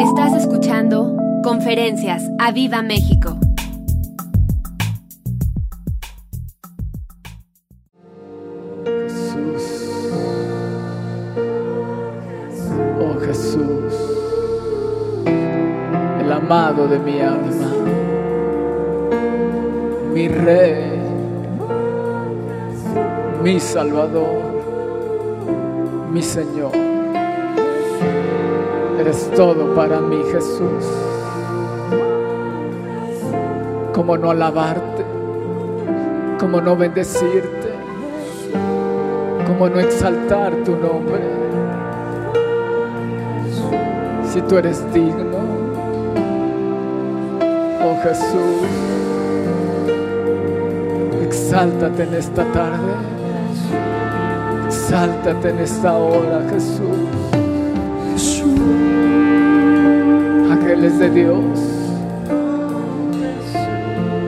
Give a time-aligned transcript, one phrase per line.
[0.00, 3.38] Estás escuchando Conferencias a Viva México.
[13.00, 13.94] Oh Jesús.
[16.20, 17.72] El amado de mi alma.
[20.12, 21.00] Mi rey.
[23.42, 24.42] Mi salvador.
[26.12, 26.85] Mi Señor.
[29.06, 30.84] Eres todo para mí, Jesús.
[33.94, 35.04] Como no alabarte,
[36.40, 37.72] como no bendecirte,
[39.46, 41.22] como no exaltar tu nombre.
[44.24, 45.38] Si tú eres digno,
[47.84, 48.66] oh Jesús,
[51.22, 52.92] exáltate en esta tarde,
[54.66, 57.45] exáltate en esta hora, Jesús.
[60.76, 61.58] Ángeles de Dios,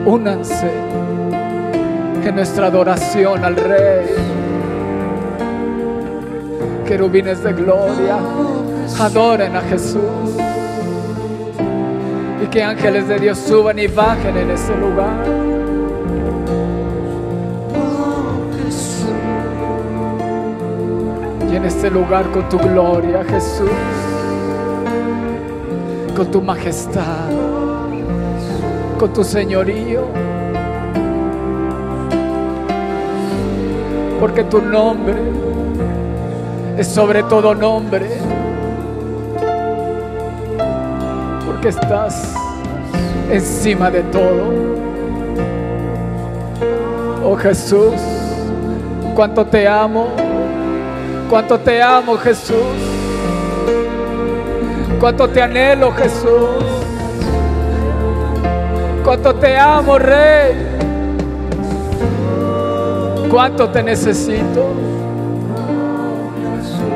[0.03, 0.71] únanse
[2.25, 4.07] en nuestra adoración al Rey.
[6.87, 8.17] Querubines de gloria,
[8.99, 10.01] adoren a Jesús.
[12.43, 15.23] Y que ángeles de Dios suban y bajen en ese lugar.
[21.51, 23.69] Y en este lugar con tu gloria, Jesús,
[26.19, 27.29] con tu majestad,
[28.99, 30.03] con tu señorío.
[34.19, 35.15] Porque tu nombre
[36.77, 38.05] es sobre todo nombre.
[41.45, 42.33] Porque estás
[43.31, 44.43] encima de todo.
[47.23, 47.95] Oh Jesús,
[49.15, 50.09] cuánto te amo.
[51.29, 52.88] Cuánto te amo, Jesús.
[54.99, 56.65] Cuánto te anhelo, Jesús.
[59.03, 60.69] Cuánto te amo, Rey.
[63.31, 64.65] Cuánto te necesito.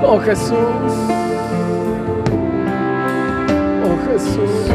[0.06, 0.52] Oh Jesús.
[3.86, 4.70] Oh Jesús.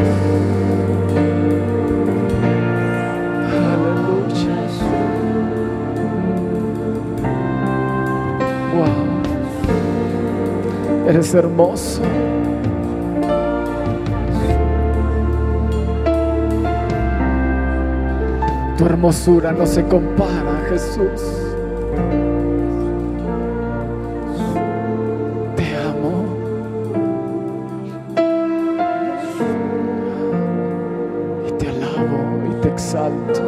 [3.69, 4.55] Aleluya.
[8.73, 9.07] Wow.
[11.07, 12.01] Eres hermoso.
[18.79, 21.21] Tu hermosura no se compara, Jesús.
[25.57, 26.23] Te amo.
[31.45, 32.19] Y te alabo
[32.49, 33.41] y te exalto.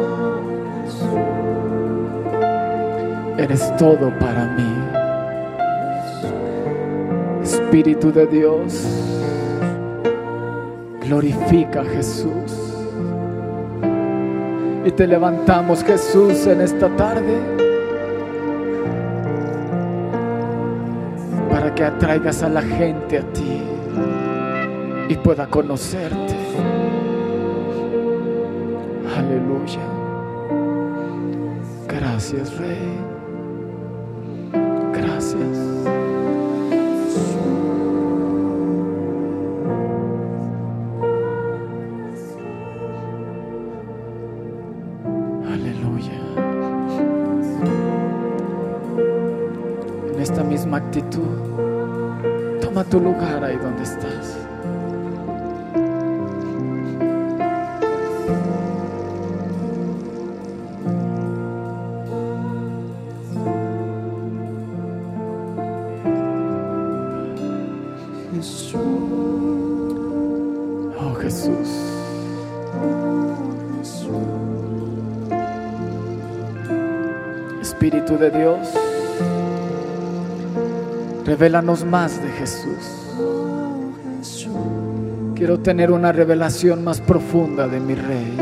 [3.38, 4.70] Eres todo para mí.
[7.42, 8.86] Espíritu de Dios,
[11.00, 12.61] glorifica a Jesús.
[14.84, 17.38] Y te levantamos, Jesús, en esta tarde
[21.48, 23.62] para que atraigas a la gente a ti
[25.08, 26.34] y pueda conocerte.
[29.16, 29.80] Aleluya.
[31.86, 33.11] Gracias, Rey.
[81.42, 83.08] Revélanos más de Jesús.
[85.34, 88.36] Quiero tener una revelación más profunda de mi Rey.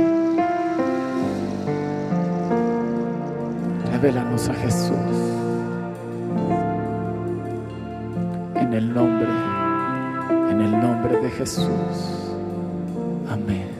[3.90, 4.92] Revélanos a Jesús.
[8.56, 9.30] En el nombre,
[10.50, 12.28] en el nombre de Jesús.
[13.30, 13.70] Amén.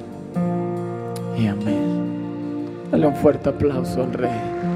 [1.36, 2.88] Y amén.
[2.90, 4.69] Dale un fuerte aplauso al Rey.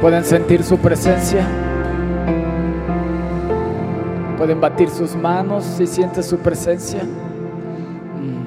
[0.00, 1.44] ¿Pueden sentir su presencia?
[4.36, 7.02] ¿Pueden batir sus manos si sienten su presencia?
[8.14, 8.44] Mm.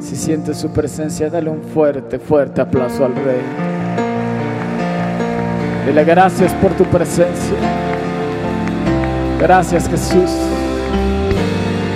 [0.00, 3.42] Si siente su presencia, dale un fuerte, fuerte aplauso al Rey.
[5.86, 7.56] Dile gracias por tu presencia.
[9.40, 10.30] Gracias Jesús.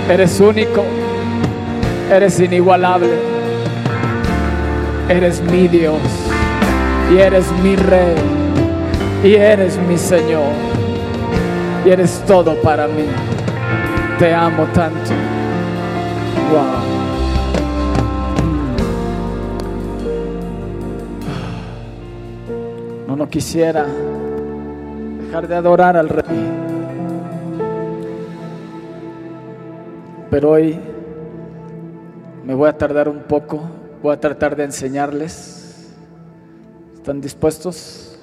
[0.09, 0.83] Eres único.
[2.11, 3.13] Eres inigualable.
[5.07, 6.01] Eres mi Dios.
[7.11, 8.15] Y eres mi Rey.
[9.23, 10.51] Y eres mi Señor.
[11.85, 13.05] Y eres todo para mí.
[14.19, 15.11] Te amo tanto.
[16.51, 16.99] Wow.
[23.07, 23.85] No, no quisiera
[25.25, 26.59] dejar de adorar al Rey.
[30.29, 30.79] Pero hoy
[32.45, 33.61] me voy a tardar un poco,
[34.01, 35.58] voy a tratar de enseñarles.
[37.09, 38.19] ¿Están dispuestos?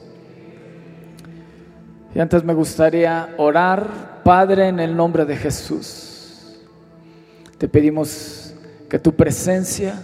[2.14, 6.60] Y antes me gustaría orar, Padre, en el nombre de Jesús.
[7.58, 8.54] Te pedimos
[8.88, 10.00] que tu presencia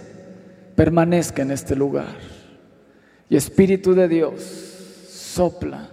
[0.75, 2.13] permanezca en este lugar.
[3.29, 4.41] Y Espíritu de Dios,
[5.09, 5.87] sopla,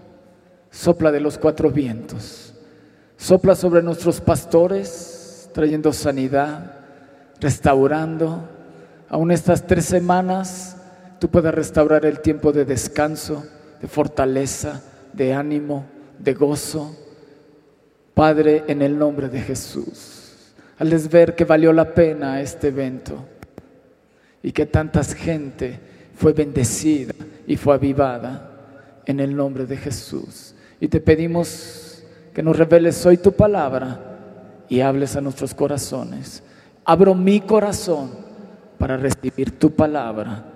[0.72, 2.54] sopla de los cuatro vientos,
[3.16, 6.72] sopla sobre nuestros pastores, trayendo sanidad,
[7.38, 8.48] restaurando.
[9.08, 10.76] Aún estas tres semanas,
[11.20, 13.44] tú puedes restaurar el tiempo de descanso,
[13.81, 14.82] de fortaleza,
[15.12, 15.84] de ánimo,
[16.19, 16.96] de gozo.
[18.14, 23.25] Padre, en el nombre de Jesús, al ver que valió la pena este evento
[24.43, 25.78] y que tanta gente
[26.17, 27.14] fue bendecida
[27.46, 30.55] y fue avivada en el nombre de Jesús.
[30.81, 32.02] Y te pedimos
[32.32, 36.43] que nos reveles hoy tu palabra y hables a nuestros corazones.
[36.84, 38.11] Abro mi corazón
[38.78, 40.50] para recibir tu palabra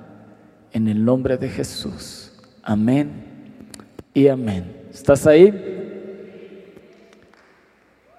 [0.74, 2.32] en el nombre de Jesús.
[2.62, 3.24] Amén
[4.12, 4.88] y amén.
[4.92, 5.70] ¿Estás ahí?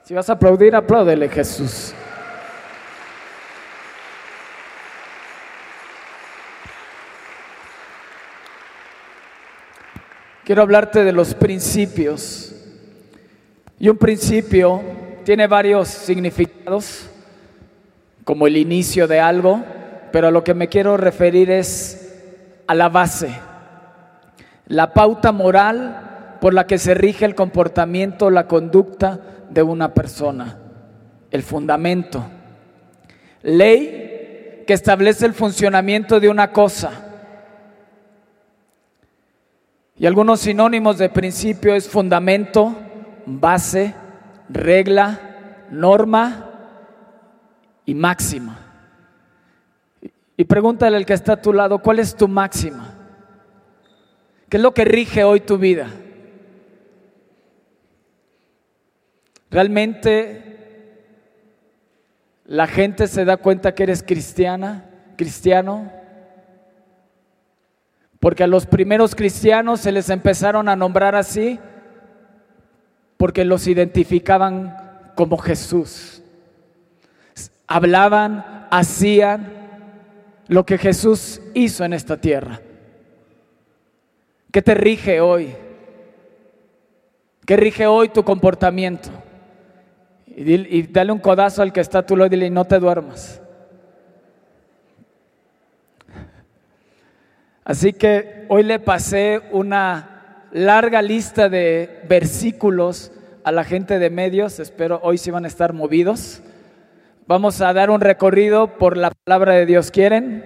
[0.05, 1.93] Si vas a aplaudir, apláudele Jesús.
[10.45, 12.55] Quiero hablarte de los principios.
[13.77, 14.81] Y un principio
[15.25, 17.09] tiene varios significados,
[18.23, 19.61] como el inicio de algo,
[20.13, 22.04] pero a lo que me quiero referir es
[22.67, 23.35] a la base,
[24.67, 29.19] la pauta moral por la que se rige el comportamiento, la conducta
[29.49, 30.57] de una persona,
[31.31, 32.25] el fundamento.
[33.43, 37.05] Ley que establece el funcionamiento de una cosa
[39.97, 42.75] y algunos sinónimos de principio es fundamento,
[43.25, 43.95] base,
[44.49, 45.19] regla,
[45.71, 46.49] norma
[47.85, 48.64] y máxima.
[50.37, 52.93] Y pregúntale al que está a tu lado, ¿cuál es tu máxima?
[54.49, 55.89] ¿Qué es lo que rige hoy tu vida?
[59.49, 60.55] ¿Realmente
[62.45, 65.91] la gente se da cuenta que eres cristiana, cristiano?
[68.19, 71.59] Porque a los primeros cristianos se les empezaron a nombrar así
[73.17, 74.75] porque los identificaban
[75.15, 76.21] como Jesús.
[77.67, 79.64] Hablaban, hacían
[80.47, 82.61] lo que Jesús hizo en esta tierra.
[84.51, 85.55] ¿Qué te rige hoy?
[87.45, 89.09] ¿Qué rige hoy tu comportamiento?
[90.27, 93.41] Y, dale un codazo al que está a tu lado y no te duermas.
[97.63, 103.11] Así que hoy le pasé una larga lista de versículos
[103.43, 106.41] a la gente de medios, espero hoy sí van a estar movidos.
[107.27, 109.89] Vamos a dar un recorrido por la palabra de Dios.
[109.89, 110.43] ¿Quieren?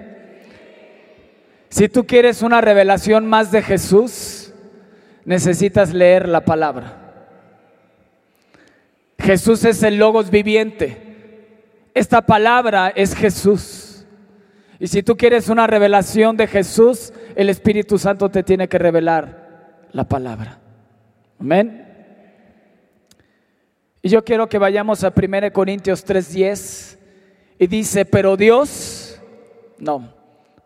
[1.70, 4.54] Si tú quieres una revelación más de Jesús,
[5.26, 6.96] necesitas leer la palabra.
[9.20, 11.10] Jesús es el logos viviente.
[11.94, 14.06] Esta palabra es Jesús.
[14.80, 19.86] Y si tú quieres una revelación de Jesús, el Espíritu Santo te tiene que revelar
[19.92, 20.60] la palabra.
[21.40, 21.89] Amén.
[24.02, 26.98] Y yo quiero que vayamos a 1 Corintios 3:10
[27.58, 29.20] y dice, pero Dios,
[29.78, 30.14] no,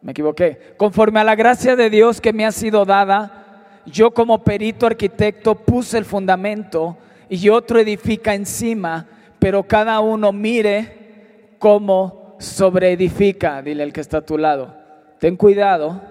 [0.01, 4.43] me equivoqué, conforme a la gracia de Dios que me ha sido dada, yo como
[4.43, 6.97] perito arquitecto puse el fundamento
[7.27, 9.07] y otro edifica encima,
[9.39, 14.75] pero cada uno mire cómo sobre edifica, dile al que está a tu lado.
[15.19, 16.01] Ten cuidado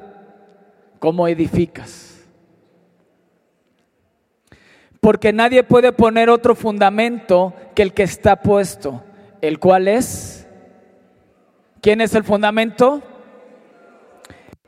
[0.98, 2.11] cómo edificas.
[5.02, 9.02] Porque nadie puede poner otro fundamento que el que está puesto,
[9.40, 10.46] el cual es...
[11.80, 13.02] ¿Quién es el fundamento?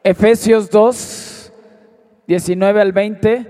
[0.02, 1.52] Efesios 2,
[2.26, 3.46] 19 al 20.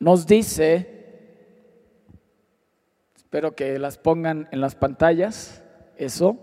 [0.00, 0.90] Nos dice
[3.14, 5.62] Espero que las pongan en las pantallas.
[5.96, 6.36] eso.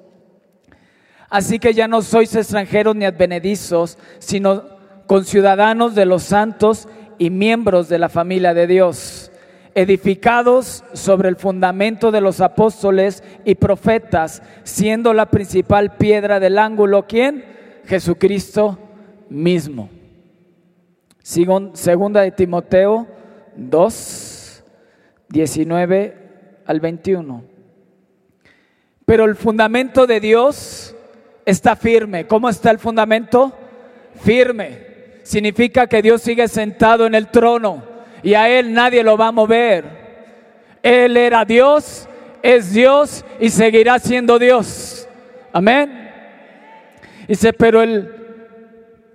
[1.30, 7.90] Así que ya no sois extranjeros ni advenedizos, sino conciudadanos de los santos y miembros
[7.90, 9.32] de la familia de Dios,
[9.76, 17.06] edificados sobre el fundamento de los apóstoles y profetas, siendo la principal piedra del ángulo,
[17.08, 17.46] ¿quién?
[17.86, 18.80] Jesucristo
[19.30, 19.90] mismo.
[21.22, 23.08] Segunda de Timoteo
[23.56, 24.64] 2,
[25.30, 26.18] 19
[26.66, 27.44] al 21.
[29.06, 30.96] Pero el fundamento de Dios
[31.46, 32.28] está firme.
[32.28, 33.54] ¿Cómo está el fundamento?
[34.22, 34.91] Firme.
[35.32, 37.82] Significa que Dios sigue sentado en el trono
[38.22, 39.86] y a Él nadie lo va a mover.
[40.84, 42.10] Él era Dios,
[42.44, 45.08] es Dios y seguirá siendo Dios.
[45.54, 46.12] Amén.
[47.30, 48.14] Dice, pero el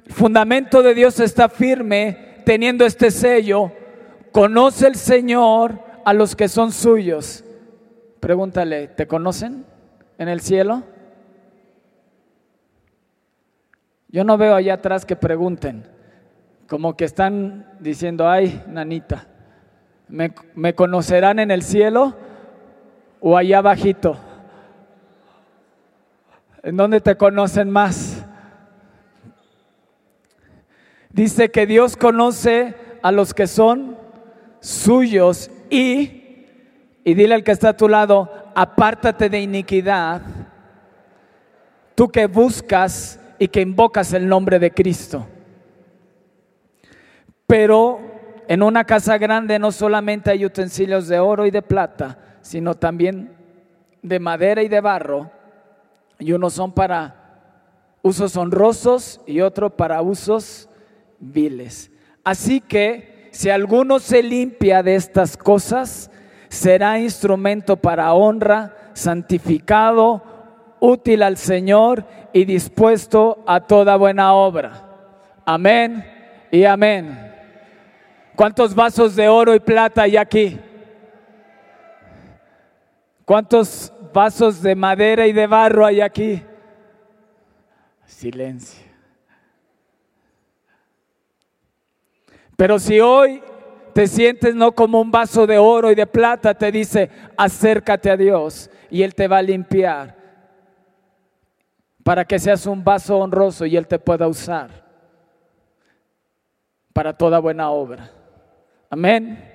[0.09, 3.71] fundamento de Dios está firme teniendo este sello.
[4.33, 7.45] Conoce el Señor a los que son suyos.
[8.21, 9.67] Pregúntale, ¿te conocen
[10.17, 10.83] en el cielo?
[14.09, 15.95] Yo no veo allá atrás que pregunten,
[16.69, 19.27] como que están diciendo, ay, nanita,
[20.09, 22.15] ¿me, ¿me conocerán en el cielo
[23.21, 24.17] o allá abajito?
[26.63, 28.25] ¿En dónde te conocen más?
[31.11, 33.97] Dice que Dios conoce a los que son
[34.61, 36.45] suyos y,
[37.05, 40.23] y dile al que está a tu lado, apártate de iniquidad,
[41.95, 45.27] tú que buscas y que invocas el nombre de Cristo.
[47.47, 48.01] Pero
[48.49, 53.33] en una casa grande no solamente hay utensilios de oro y de plata, sino también
[54.03, 55.31] de madera y de barro,
[56.19, 57.27] y unos son para
[58.03, 60.69] usos honrosos y otro para usos
[61.19, 61.91] viles.
[62.23, 66.11] Así que si alguno se limpia de estas cosas,
[66.49, 70.23] será instrumento para honra, santificado,
[70.81, 74.85] útil al Señor y dispuesto a toda buena obra.
[75.45, 76.05] Amén
[76.51, 77.26] y amén.
[78.37, 80.61] ¿Cuántos vasos de oro y plata hay aquí?
[83.25, 86.43] ¿Cuántos vasos de madera y de barro hay aquí?
[88.05, 88.87] Silencio.
[92.57, 93.43] Pero si hoy
[93.95, 98.17] te sientes no como un vaso de oro y de plata, te dice, acércate a
[98.17, 100.15] Dios y Él te va a limpiar
[102.05, 104.85] para que seas un vaso honroso y Él te pueda usar
[106.93, 108.16] para toda buena obra.
[108.91, 109.53] Amén.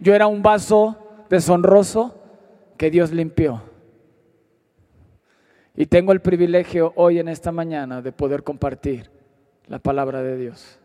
[0.00, 2.14] Yo era un vaso deshonroso
[2.76, 3.62] que Dios limpió.
[5.74, 9.10] Y tengo el privilegio hoy en esta mañana de poder compartir
[9.66, 10.80] la palabra de Dios.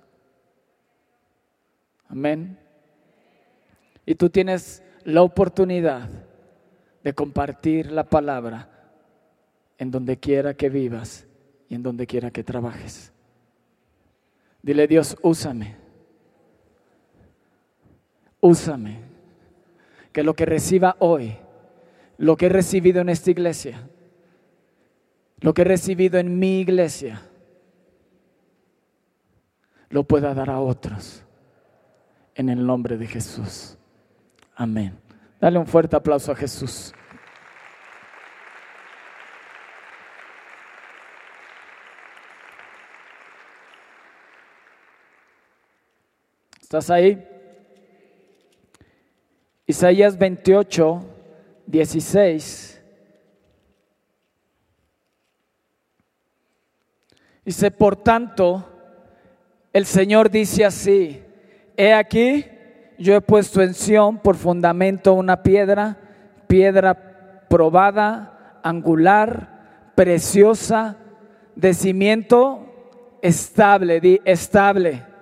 [2.07, 2.59] Amén.
[4.05, 6.09] Y tú tienes la oportunidad
[7.03, 8.69] de compartir la palabra
[9.77, 11.25] en donde quiera que vivas
[11.67, 13.11] y en donde quiera que trabajes.
[14.61, 15.82] Dile Dios, úsame.
[18.43, 18.99] Úsame.
[20.11, 21.37] Que lo que reciba hoy,
[22.17, 23.87] lo que he recibido en esta iglesia,
[25.39, 27.21] lo que he recibido en mi iglesia,
[29.89, 31.23] lo pueda dar a otros.
[32.35, 33.77] En el nombre de Jesús.
[34.55, 34.99] Amén.
[35.39, 36.93] Dale un fuerte aplauso a Jesús.
[46.61, 47.32] ¿Estás ahí?
[49.65, 51.01] Isaías 28,
[51.67, 52.81] 16.
[57.45, 58.65] Dice, por tanto,
[59.71, 61.23] el Señor dice así,
[61.75, 62.45] he aquí,
[62.97, 65.97] yo he puesto en Sión por fundamento una piedra,
[66.47, 70.97] piedra probada, angular, preciosa,
[71.55, 75.13] de cimiento estable, di estable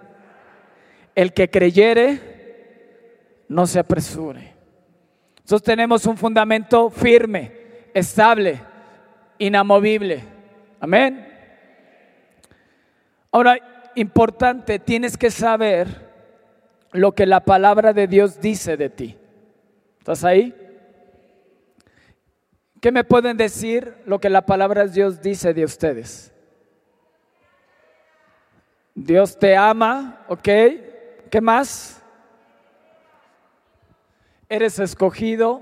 [1.15, 2.30] el que creyere,
[3.51, 4.53] no se apresure.
[5.39, 7.51] Nosotros tenemos un fundamento firme,
[7.93, 8.61] estable,
[9.37, 10.23] inamovible.
[10.79, 11.27] Amén.
[13.29, 16.09] Ahora, importante, tienes que saber
[16.93, 19.17] lo que la palabra de Dios dice de ti.
[19.99, 20.55] ¿Estás ahí?
[22.79, 26.33] ¿Qué me pueden decir lo que la palabra de Dios dice de ustedes?
[28.95, 30.49] Dios te ama, ¿ok?
[31.29, 32.00] ¿Qué más?
[34.51, 35.61] Eres escogido,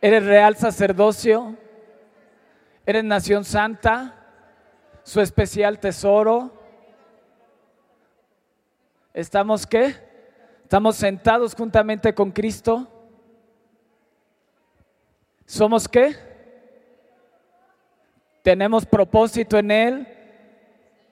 [0.00, 1.56] eres real sacerdocio,
[2.84, 4.14] eres nación santa,
[5.04, 6.52] su especial tesoro.
[9.14, 9.94] ¿Estamos qué?
[10.64, 12.88] ¿Estamos sentados juntamente con Cristo?
[15.46, 16.26] ¿Somos qué?
[18.46, 20.06] tenemos propósito en Él,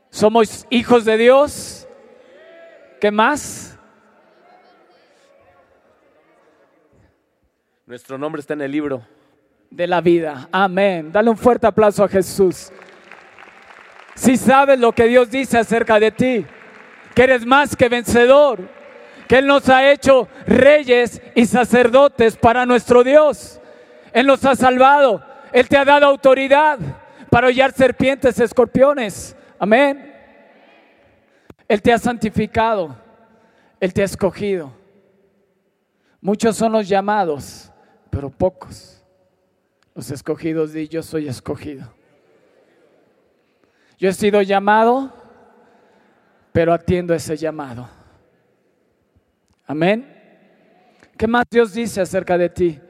[0.08, 1.88] somos hijos de Dios.
[3.00, 3.73] ¿Qué más?
[7.86, 9.06] Nuestro nombre está en el libro.
[9.70, 10.48] De la vida.
[10.50, 11.12] Amén.
[11.12, 12.72] Dale un fuerte aplauso a Jesús.
[14.14, 16.46] Si sabes lo que Dios dice acerca de ti,
[17.14, 18.68] que eres más que vencedor,
[19.28, 23.60] que Él nos ha hecho reyes y sacerdotes para nuestro Dios.
[24.12, 25.22] Él nos ha salvado.
[25.52, 26.78] Él te ha dado autoridad
[27.30, 29.36] para hollar serpientes, escorpiones.
[29.58, 30.10] Amén.
[31.68, 32.96] Él te ha santificado.
[33.78, 34.72] Él te ha escogido.
[36.24, 37.70] Muchos son los llamados,
[38.14, 39.02] pero pocos.
[39.92, 41.92] Los escogidos di yo soy escogido.
[43.98, 45.12] Yo he sido llamado,
[46.52, 47.88] pero atiendo ese llamado.
[49.66, 50.08] Amén.
[51.18, 52.80] ¿Qué más Dios dice acerca de ti?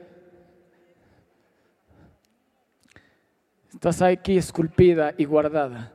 [3.73, 5.91] Estás aquí esculpida y guardada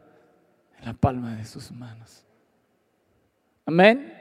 [0.78, 2.24] en la palma de sus manos.
[3.64, 4.19] Amén.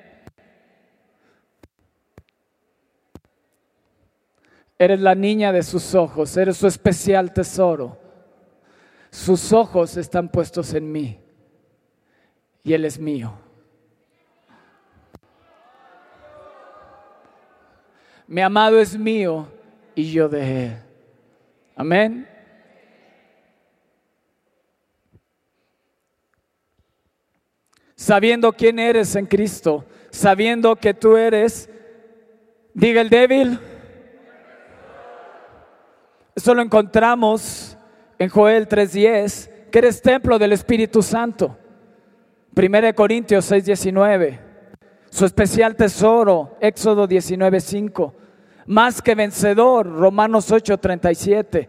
[4.79, 7.99] Eres la niña de sus ojos, eres su especial tesoro.
[9.11, 11.19] Sus ojos están puestos en mí
[12.63, 13.33] y Él es mío.
[18.25, 19.47] Mi amado es mío
[19.93, 20.77] y yo de Él.
[21.75, 22.27] Amén.
[27.99, 31.69] sabiendo quién eres en Cristo, sabiendo que tú eres,
[32.73, 33.59] diga el débil.
[36.39, 37.77] Eso lo encontramos
[38.17, 41.57] en Joel 3:10, que eres templo del Espíritu Santo.
[42.55, 44.39] 1 Corintios 6:19,
[45.09, 48.13] su especial tesoro, Éxodo 19:5,
[48.67, 51.67] más que vencedor, Romanos 8:37,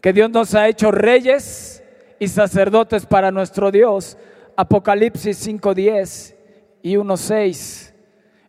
[0.00, 1.80] que Dios nos ha hecho reyes
[2.18, 4.18] y sacerdotes para nuestro Dios
[4.56, 6.34] Apocalipsis 5.10
[6.82, 7.94] y 1.6.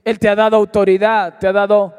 [0.04, 1.94] Él te ha dado autoridad, te ha dado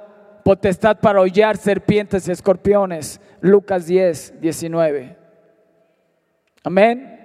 [0.44, 3.20] potestad para hollar serpientes y escorpiones.
[3.40, 5.16] Lucas 10, 19.
[6.64, 7.18] Amén.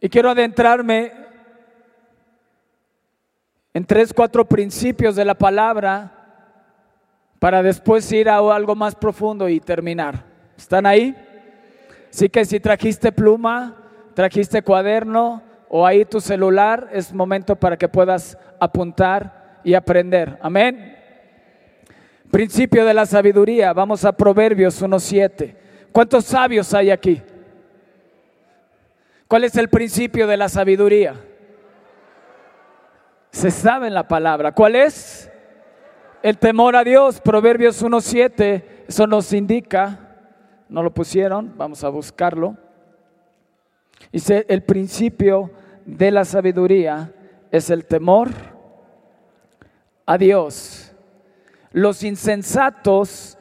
[0.00, 1.12] Y quiero adentrarme
[3.72, 6.12] en tres, cuatro principios de la palabra
[7.38, 10.24] para después ir a algo más profundo y terminar.
[10.56, 11.14] ¿Están ahí?
[12.10, 13.76] Así que si trajiste pluma,
[14.14, 20.38] trajiste cuaderno o ahí tu celular, es momento para que puedas apuntar y aprender.
[20.40, 20.93] Amén.
[22.34, 23.72] Principio de la sabiduría.
[23.72, 25.54] Vamos a Proverbios 1.7.
[25.92, 27.22] ¿Cuántos sabios hay aquí?
[29.28, 31.14] ¿Cuál es el principio de la sabiduría?
[33.30, 34.50] Se sabe en la palabra.
[34.50, 35.30] ¿Cuál es?
[36.24, 37.20] El temor a Dios.
[37.20, 38.64] Proverbios 1.7.
[38.88, 40.16] Eso nos indica.
[40.68, 41.56] No lo pusieron.
[41.56, 42.56] Vamos a buscarlo.
[44.10, 45.52] Dice, el principio
[45.84, 47.12] de la sabiduría
[47.52, 48.30] es el temor
[50.04, 50.83] a Dios.
[51.74, 53.36] Los insensatos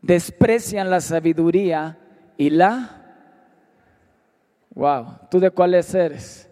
[0.00, 1.98] desprecian la sabiduría
[2.36, 3.02] y la...
[4.70, 6.48] Wow, ¿tú de cuál eres?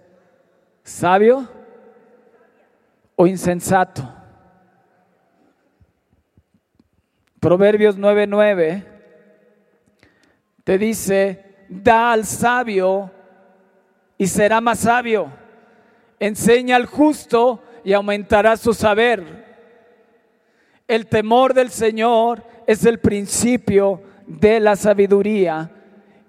[0.83, 1.49] ¿Sabio
[3.15, 4.03] o insensato?
[7.39, 8.85] Proverbios 9:9
[10.65, 13.13] te dice, da al sabio
[14.19, 15.33] y será más sabio.
[16.19, 19.52] Enseña al justo y aumentará su saber.
[20.93, 25.71] El temor del Señor es el principio de la sabiduría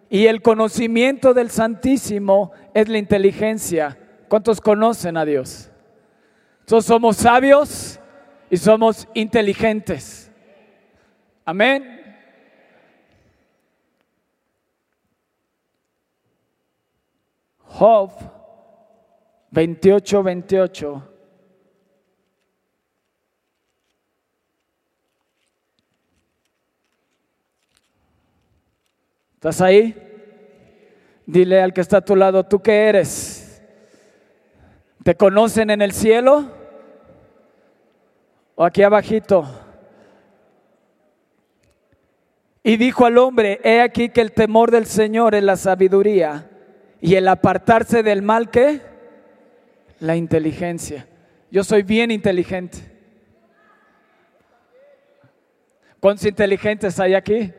[0.10, 3.98] y el conocimiento del Santísimo es la inteligencia.
[4.30, 5.70] ¿Cuántos conocen a Dios?
[6.64, 8.00] Todos somos sabios
[8.50, 10.32] y somos inteligentes.
[11.44, 12.16] Amén.
[17.66, 18.12] Job
[19.52, 21.13] 28, 28.
[29.44, 29.94] ¿Estás ahí?
[31.26, 33.62] Dile al que está a tu lado, ¿tú qué eres?
[35.04, 36.50] ¿Te conocen en el cielo?
[38.56, 39.46] ¿O aquí abajito?
[42.64, 46.50] Y dijo al hombre, he aquí que el temor del Señor es la sabiduría
[47.02, 48.80] y el apartarse del mal, ¿qué?
[50.00, 51.06] La inteligencia.
[51.52, 52.78] Yo soy bien inteligente.
[56.00, 57.52] ¿Cuántos inteligentes hay aquí?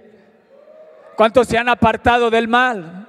[1.17, 3.07] ¿Cuántos se han apartado del mal?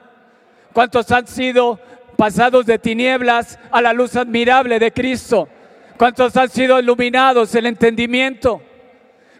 [0.73, 1.79] ¿Cuántos han sido
[2.17, 5.47] pasados de tinieblas a la luz admirable de Cristo?
[5.97, 8.61] ¿Cuántos han sido iluminados el entendimiento?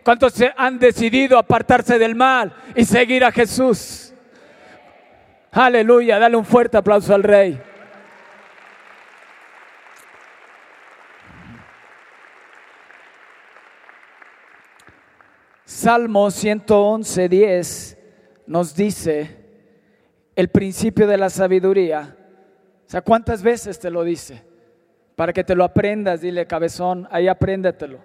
[0.04, 4.14] ¿Cuántos se han decidido apartarse del mal y seguir a Jesús?
[5.52, 7.62] Aleluya, dale un fuerte aplauso al rey.
[15.66, 17.95] Salmo 111, 10
[18.48, 19.38] nos dice
[20.36, 22.16] el principio de la sabiduría.
[22.86, 24.44] O sea, ¿cuántas veces te lo dice?
[25.16, 28.00] Para que te lo aprendas, dile cabezón, ahí apréndetelo.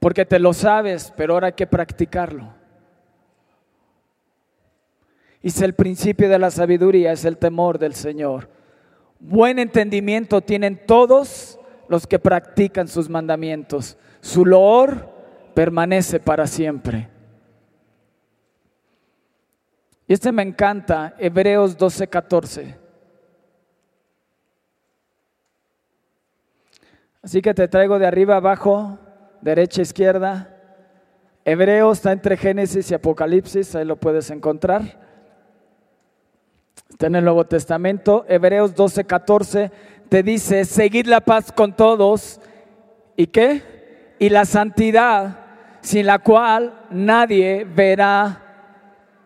[0.00, 2.54] Porque te lo sabes, pero ahora hay que practicarlo.
[5.42, 8.48] Dice el principio de la sabiduría es el temor del Señor.
[9.20, 13.96] Buen entendimiento tienen todos los que practican sus mandamientos.
[14.20, 15.08] Su loor
[15.54, 17.08] permanece para siempre.
[20.08, 22.74] Y este me encanta, Hebreos 12:14.
[27.22, 28.98] Así que te traigo de arriba abajo,
[29.42, 30.56] derecha, izquierda.
[31.44, 34.82] Hebreos está entre Génesis y Apocalipsis, ahí lo puedes encontrar.
[36.88, 38.24] Está en el Nuevo Testamento.
[38.28, 39.70] Hebreos 12:14
[40.08, 42.40] te dice, seguid la paz con todos.
[43.14, 44.14] ¿Y qué?
[44.18, 45.36] Y la santidad
[45.82, 48.47] sin la cual nadie verá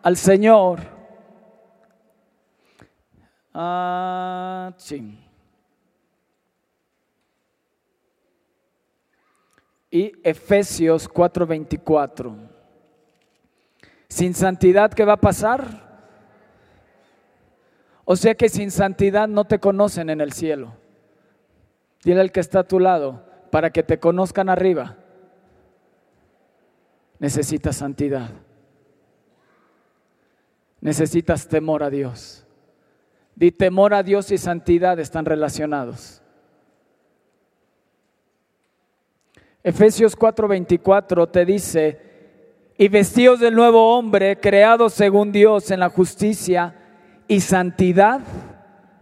[0.03, 0.81] al Señor.
[3.55, 4.73] Ah,
[9.91, 12.35] Y Efesios 4:24.
[14.09, 15.93] Sin santidad, ¿qué va a pasar?
[18.05, 20.75] O sea que sin santidad no te conocen en el cielo.
[22.05, 24.97] Dile al que está a tu lado, para que te conozcan arriba
[27.23, 28.31] necesitas santidad.
[30.83, 32.47] Necesitas temor a Dios.
[33.35, 36.21] Di temor a Dios y santidad están relacionados.
[39.63, 42.01] Efesios 4:24 te dice,
[42.77, 46.75] y vestidos del nuevo hombre, creado según Dios en la justicia
[47.27, 48.21] y santidad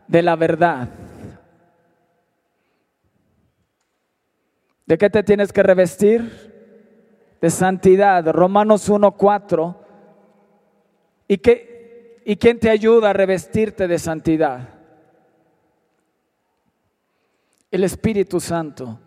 [0.06, 0.88] de la verdad.
[4.86, 6.50] ¿De qué te tienes que revestir?
[7.40, 8.26] de santidad.
[8.30, 9.76] Romanos 1.4.
[11.28, 11.69] ¿Y, qué,
[12.24, 14.68] ¿Y quién te ayuda a revestirte de santidad?
[17.70, 18.98] El Espíritu Santo,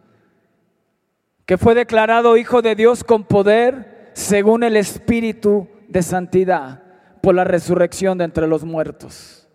[1.46, 6.84] que fue declarado Hijo de Dios con poder según el Espíritu de santidad
[7.22, 9.48] por la resurrección de entre los muertos.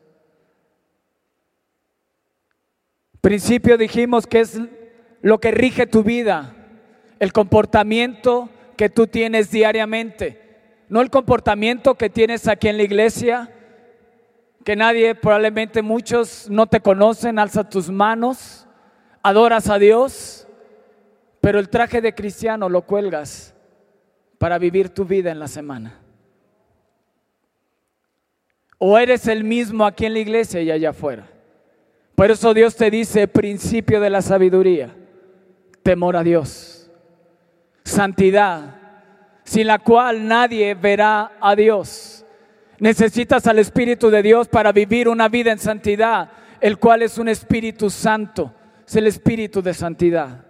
[3.20, 4.60] Principio dijimos que es
[5.20, 6.54] lo que rige tu vida,
[7.18, 10.47] el comportamiento que tú tienes diariamente,
[10.88, 13.54] no el comportamiento que tienes aquí en la iglesia,
[14.64, 18.66] que nadie, probablemente muchos no te conocen, alza tus manos,
[19.22, 20.46] adoras a Dios,
[21.40, 23.54] pero el traje de cristiano lo cuelgas
[24.38, 25.98] para vivir tu vida en la semana.
[28.78, 31.26] O eres el mismo aquí en la iglesia y allá afuera.
[32.14, 34.94] Por eso Dios te dice, principio de la sabiduría,
[35.82, 36.78] temor a Dios
[37.88, 38.77] santidad,
[39.48, 42.22] sin la cual nadie verá a Dios.
[42.80, 46.30] Necesitas al Espíritu de Dios para vivir una vida en santidad,
[46.60, 48.52] el cual es un Espíritu Santo,
[48.86, 50.44] es el Espíritu de santidad.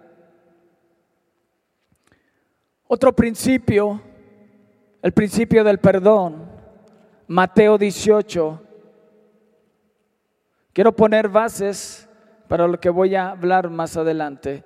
[2.89, 4.01] Otro principio,
[5.01, 6.51] el principio del perdón,
[7.27, 8.61] Mateo 18.
[10.73, 12.09] Quiero poner bases
[12.49, 14.65] para lo que voy a hablar más adelante.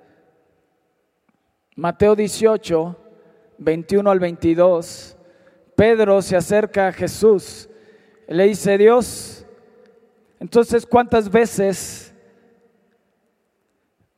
[1.76, 3.03] Mateo 18,
[3.58, 5.16] 21 al 22,
[5.76, 7.68] Pedro se acerca a Jesús,
[8.28, 9.46] le dice, Dios,
[10.40, 12.14] entonces ¿cuántas veces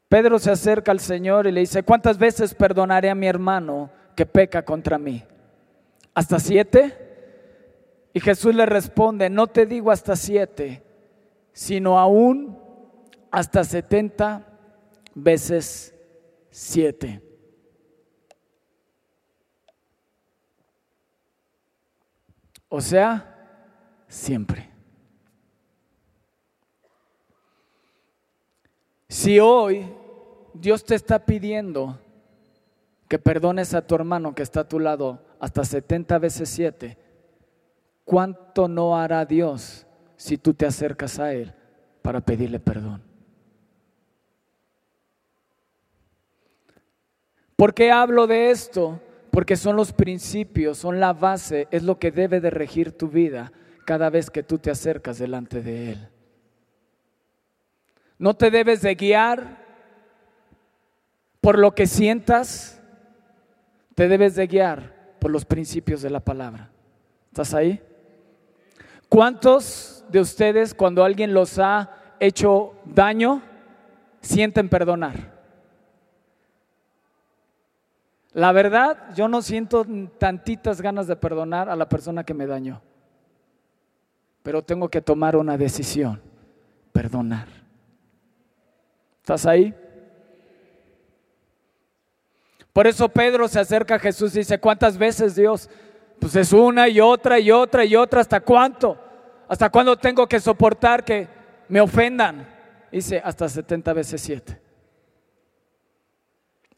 [0.08, 4.24] Pedro se acerca al Señor y le dice, ¿cuántas veces perdonaré a mi hermano que
[4.24, 5.24] peca contra mí?
[6.14, 7.06] ¿Hasta siete?
[8.12, 10.82] Y Jesús le responde, no te digo hasta siete,
[11.52, 12.58] sino aún
[13.30, 14.46] hasta setenta
[15.14, 15.94] veces
[16.50, 17.25] siete.
[22.68, 24.68] O sea, siempre.
[29.08, 29.86] Si hoy
[30.52, 31.98] Dios te está pidiendo
[33.08, 36.98] que perdones a tu hermano que está a tu lado hasta 70 veces 7,
[38.04, 41.54] ¿cuánto no hará Dios si tú te acercas a Él
[42.02, 43.02] para pedirle perdón?
[47.54, 49.00] ¿Por qué hablo de esto?
[49.36, 53.52] Porque son los principios, son la base, es lo que debe de regir tu vida
[53.84, 56.08] cada vez que tú te acercas delante de Él.
[58.16, 59.62] No te debes de guiar
[61.42, 62.80] por lo que sientas,
[63.94, 66.70] te debes de guiar por los principios de la palabra.
[67.26, 67.78] ¿Estás ahí?
[69.06, 73.42] ¿Cuántos de ustedes cuando alguien los ha hecho daño
[74.22, 75.35] sienten perdonar?
[78.36, 79.86] La verdad, yo no siento
[80.18, 82.82] tantitas ganas de perdonar a la persona que me dañó,
[84.42, 86.20] pero tengo que tomar una decisión,
[86.92, 87.48] perdonar.
[89.20, 89.74] ¿Estás ahí?
[92.74, 95.70] Por eso Pedro se acerca a Jesús y dice, ¿cuántas veces Dios?
[96.20, 99.00] Pues es una y otra y otra y otra, ¿hasta cuánto?
[99.48, 101.26] ¿Hasta cuándo tengo que soportar que
[101.70, 102.46] me ofendan?
[102.92, 104.65] Dice, hasta 70 veces 7.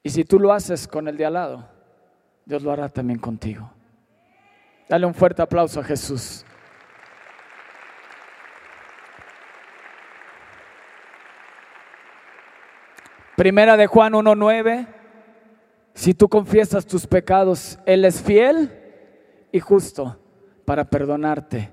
[0.09, 1.68] Y si tú lo haces con el de al lado,
[2.47, 3.71] Dios lo hará también contigo.
[4.88, 6.47] Dale un fuerte aplauso a Jesús.
[13.37, 14.88] Primera de Juan 1.9.
[15.92, 18.73] Si tú confiesas tus pecados, Él es fiel
[19.53, 20.18] y justo
[20.64, 21.71] para perdonarte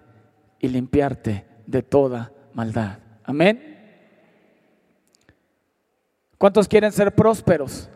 [0.60, 3.00] y limpiarte de toda maldad.
[3.24, 4.12] Amén.
[6.38, 7.90] ¿Cuántos quieren ser prósperos?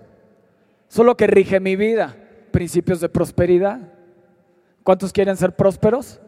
[0.89, 2.17] Solo que rige mi vida,
[2.51, 3.79] principios de prosperidad.
[4.83, 6.19] ¿Cuántos quieren ser prósperos?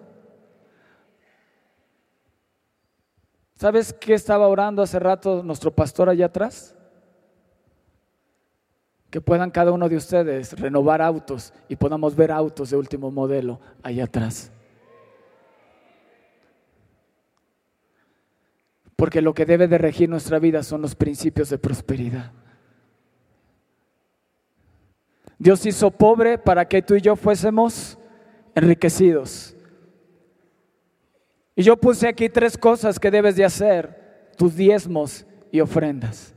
[3.56, 6.76] ¿Sabes qué estaba orando hace rato nuestro pastor allá atrás?
[9.12, 13.60] que puedan cada uno de ustedes renovar autos y podamos ver autos de último modelo
[13.84, 14.54] allá atrás.
[18.95, 22.32] Porque lo que debe de regir nuestra vida son los principios de prosperidad.
[25.41, 27.97] Dios hizo pobre para que tú y yo fuésemos
[28.54, 29.56] enriquecidos.
[31.56, 36.36] Y yo puse aquí tres cosas que debes de hacer, tus diezmos y ofrendas.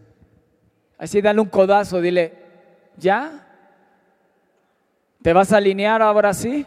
[0.96, 2.32] Así dale un codazo, dile,
[2.96, 3.46] ¿Ya?
[5.20, 6.64] ¿Te vas a alinear ahora sí?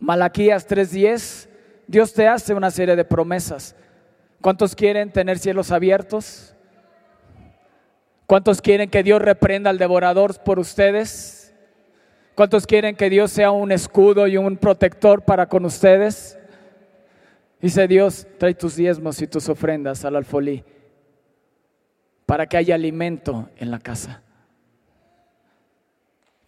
[0.00, 1.48] Malaquías 3:10,
[1.86, 3.76] Dios te hace una serie de promesas.
[4.40, 6.51] ¿Cuántos quieren tener cielos abiertos?
[8.26, 11.54] ¿Cuántos quieren que Dios reprenda al devorador por ustedes?
[12.34, 16.38] ¿Cuántos quieren que Dios sea un escudo y un protector para con ustedes?
[17.60, 20.64] Dice Dios, trae tus diezmos y tus ofrendas al alfolí
[22.26, 24.22] para que haya alimento en la casa.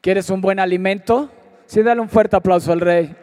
[0.00, 1.30] ¿Quieres un buen alimento?
[1.66, 3.14] Sí, dale un fuerte aplauso al rey.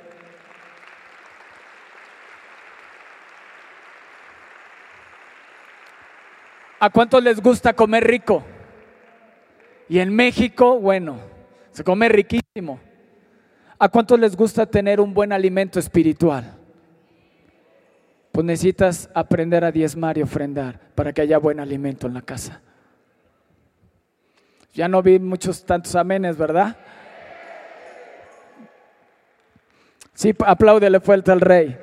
[6.82, 8.44] ¿A cuántos les gusta comer rico?
[9.88, 11.18] Y en México, bueno,
[11.72, 12.82] se come riquísimo.
[13.80, 16.58] ¿A cuántos les gusta tener un buen alimento espiritual?
[18.32, 22.62] pues necesitas aprender a diezmar y ofrendar para que haya buen alimento en la casa.
[24.74, 26.78] Ya no vi muchos tantos amenes, ¿verdad?
[30.14, 31.78] Sí, apláudele fuerte al rey.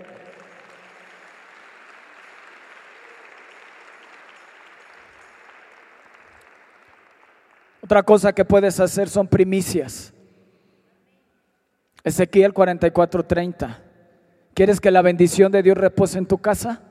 [7.89, 10.13] Otra cosa que puedes hacer son primicias.
[12.05, 13.79] Ezequiel 44:30.
[14.53, 16.83] ¿Quieres que la bendición de Dios repose en tu casa?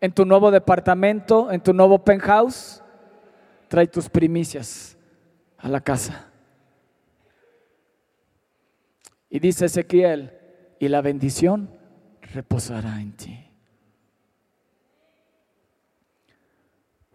[0.00, 1.52] ¿En tu nuevo departamento?
[1.52, 2.82] ¿En tu nuevo penthouse?
[3.68, 4.96] Trae tus primicias
[5.58, 6.30] a la casa.
[9.28, 10.32] Y dice Ezequiel,
[10.78, 11.78] y la bendición
[12.32, 13.50] reposará en ti.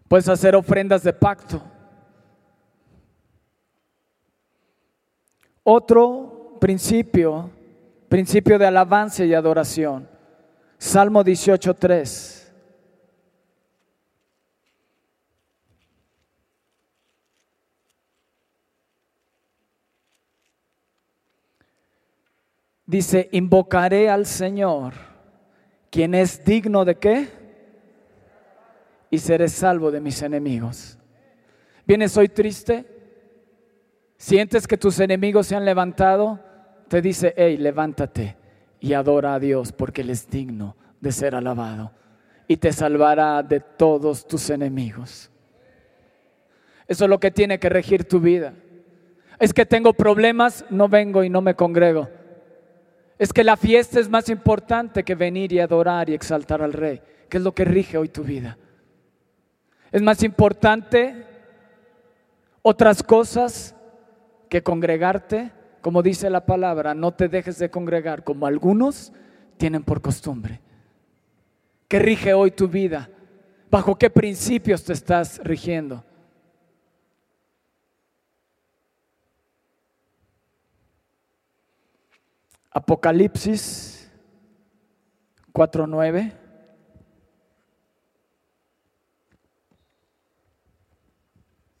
[0.06, 1.72] Puedes hacer ofrendas de pacto.
[5.68, 7.50] Otro principio
[8.08, 10.08] Principio de alabanza y adoración.
[10.78, 12.44] Salmo 18.3.
[22.86, 24.94] Dice, invocaré al Señor,
[25.90, 27.28] quien es digno de qué?
[29.10, 30.96] Y seré salvo de mis enemigos.
[31.84, 32.95] ¿Vienes hoy triste?
[34.16, 36.40] ¿Sientes que tus enemigos se han levantado?
[36.88, 38.36] te dice, hey, levántate
[38.80, 41.92] y adora a Dios porque Él es digno de ser alabado
[42.48, 45.30] y te salvará de todos tus enemigos.
[46.86, 48.54] Eso es lo que tiene que regir tu vida.
[49.38, 52.08] Es que tengo problemas, no vengo y no me congrego.
[53.18, 57.00] Es que la fiesta es más importante que venir y adorar y exaltar al Rey,
[57.28, 58.56] que es lo que rige hoy tu vida.
[59.90, 61.26] Es más importante
[62.62, 63.75] otras cosas
[64.48, 69.12] que congregarte, como dice la palabra, no te dejes de congregar como algunos
[69.56, 70.60] tienen por costumbre.
[71.88, 73.08] ¿Qué rige hoy tu vida?
[73.70, 76.04] ¿Bajo qué principios te estás rigiendo?
[82.70, 84.12] Apocalipsis
[85.52, 86.32] 4.9.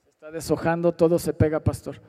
[0.02, 2.00] Se está deshojando, todo se pega, pastor.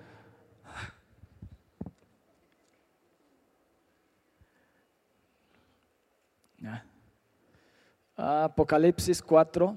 [8.17, 9.75] Apocalipsis 4,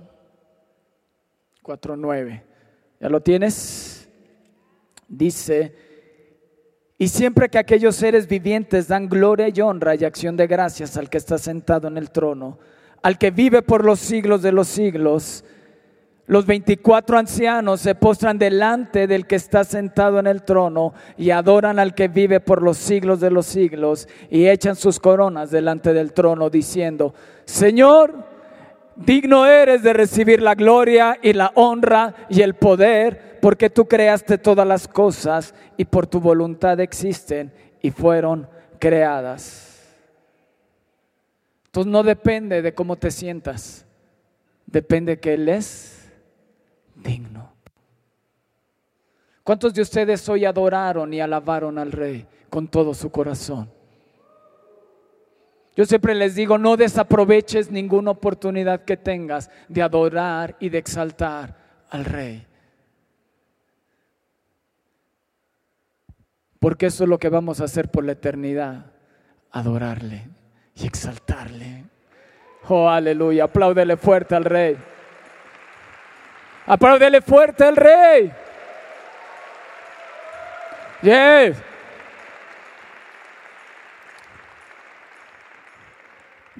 [1.62, 2.44] 4, 9.
[2.98, 4.08] ¿Ya lo tienes?
[5.06, 5.74] Dice,
[6.96, 11.10] y siempre que aquellos seres vivientes dan gloria y honra y acción de gracias al
[11.10, 12.58] que está sentado en el trono,
[13.02, 15.44] al que vive por los siglos de los siglos,
[16.26, 21.80] los 24 ancianos se postran delante del que está sentado en el trono y adoran
[21.80, 26.12] al que vive por los siglos de los siglos y echan sus coronas delante del
[26.12, 27.14] trono diciendo,
[27.46, 28.29] Señor,
[28.96, 34.38] digno eres de recibir la gloria y la honra y el poder porque tú creaste
[34.38, 38.48] todas las cosas y por tu voluntad existen y fueron
[38.78, 39.70] creadas.
[41.66, 43.86] Entonces no depende de cómo te sientas,
[44.66, 46.10] depende que Él es
[46.96, 47.52] digno.
[49.44, 53.79] ¿Cuántos de ustedes hoy adoraron y alabaron al Rey con todo su corazón?
[55.80, 61.56] Yo siempre les digo, no desaproveches ninguna oportunidad que tengas de adorar y de exaltar
[61.88, 62.46] al Rey.
[66.58, 68.92] Porque eso es lo que vamos a hacer por la eternidad,
[69.52, 70.28] adorarle
[70.74, 71.86] y exaltarle.
[72.68, 74.76] Oh, aleluya, apláudele fuerte al rey.
[76.66, 78.30] Apláudele fuerte al rey.
[81.00, 81.69] Yes.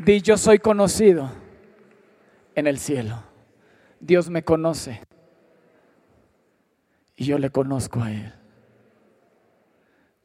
[0.05, 1.31] Di, yo soy conocido
[2.55, 3.23] en el cielo.
[4.01, 5.03] Dios me conoce
[7.17, 8.33] y yo le conozco a Él.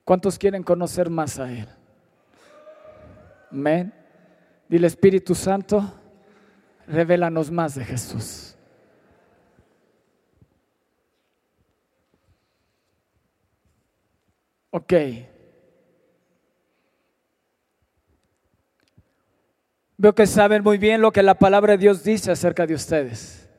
[0.05, 1.67] ¿Cuántos quieren conocer más a Él?
[3.51, 3.93] Amén.
[4.69, 5.93] Dile Espíritu Santo,
[6.87, 8.55] revélanos más de Jesús.
[14.71, 14.93] Ok.
[19.97, 23.49] Veo que saben muy bien lo que la palabra de Dios dice acerca de ustedes.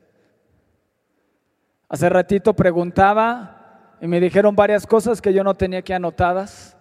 [1.89, 6.77] Hace ratito preguntaba y me dijeron varias cosas que yo no tenía aquí anotadas.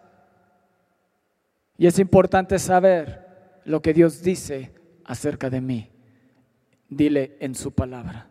[1.79, 4.73] Y es importante saber lo que Dios dice
[5.05, 5.91] acerca de mí.
[6.89, 8.29] Dile en su palabra.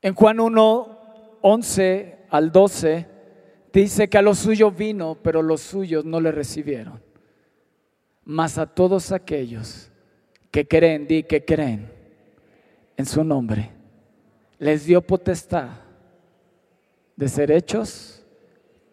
[0.00, 3.06] En Juan 1, 11 al 12,
[3.72, 7.07] dice que a lo suyo vino, pero los suyos no le recibieron.
[8.30, 9.90] Mas a todos aquellos
[10.50, 11.90] que creen, di que creen
[12.94, 13.70] en su nombre,
[14.58, 15.70] les dio potestad
[17.16, 18.22] de ser hechos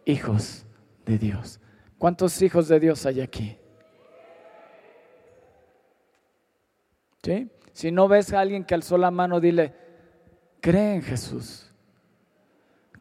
[0.06, 0.66] hijos
[1.06, 1.60] de Dios.
[1.98, 3.58] ¿Cuántos hijos de Dios hay aquí?
[7.22, 7.50] ¿Sí?
[7.74, 9.74] Si no ves a alguien que alzó la mano, dile,
[10.62, 11.70] cree en Jesús.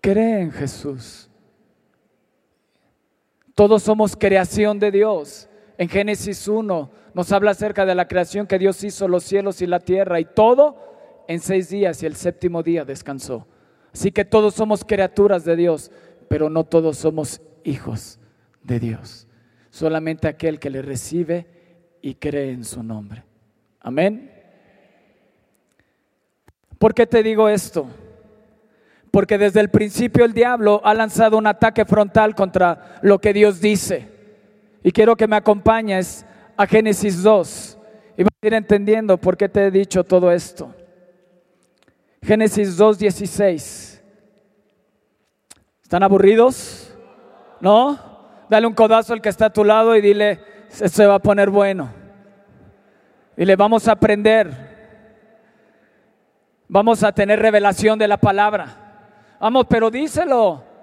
[0.01, 1.31] Cree en Jesús.
[3.55, 5.49] Todos somos creación de Dios.
[5.79, 9.67] En Génesis 1 nos habla acerca de la creación que Dios hizo los cielos y
[9.67, 13.47] la tierra y todo en seis días y el séptimo día descansó.
[13.93, 15.91] Así que todos somos criaturas de Dios,
[16.29, 18.19] pero no todos somos hijos
[18.63, 19.27] de Dios.
[19.71, 21.47] Solamente aquel que le recibe
[22.03, 23.25] y cree en su nombre.
[23.81, 24.31] Amén.
[26.79, 27.87] ¿Por qué te digo esto?
[29.11, 33.61] Porque desde el principio el diablo ha lanzado un ataque frontal contra lo que Dios
[33.61, 34.14] dice.
[34.87, 36.27] Y quiero que me acompañes
[36.59, 37.79] a Génesis 2
[38.19, 40.75] y vas a ir entendiendo por qué te he dicho todo esto.
[42.23, 44.03] Génesis 2.16.
[45.83, 46.95] ¿Están aburridos?
[47.61, 47.99] ¿No?
[48.51, 51.49] Dale un codazo al que está a tu lado y dile, se va a poner
[51.49, 51.91] bueno.
[53.39, 54.53] Dile, vamos a aprender.
[56.69, 59.37] Vamos a tener revelación de la palabra.
[59.41, 60.74] Vamos, pero díselo.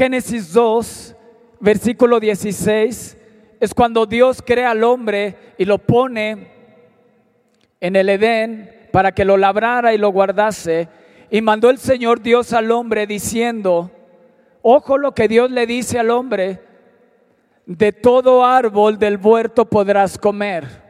[0.00, 1.14] Génesis 2,
[1.60, 3.18] versículo 16
[3.60, 6.52] es cuando Dios crea al hombre y lo pone
[7.80, 10.88] en el Edén para que lo labrara y lo guardase.
[11.30, 13.90] Y mandó el Señor Dios al hombre diciendo,
[14.62, 16.62] ojo lo que Dios le dice al hombre,
[17.66, 20.82] de todo árbol del huerto podrás comer,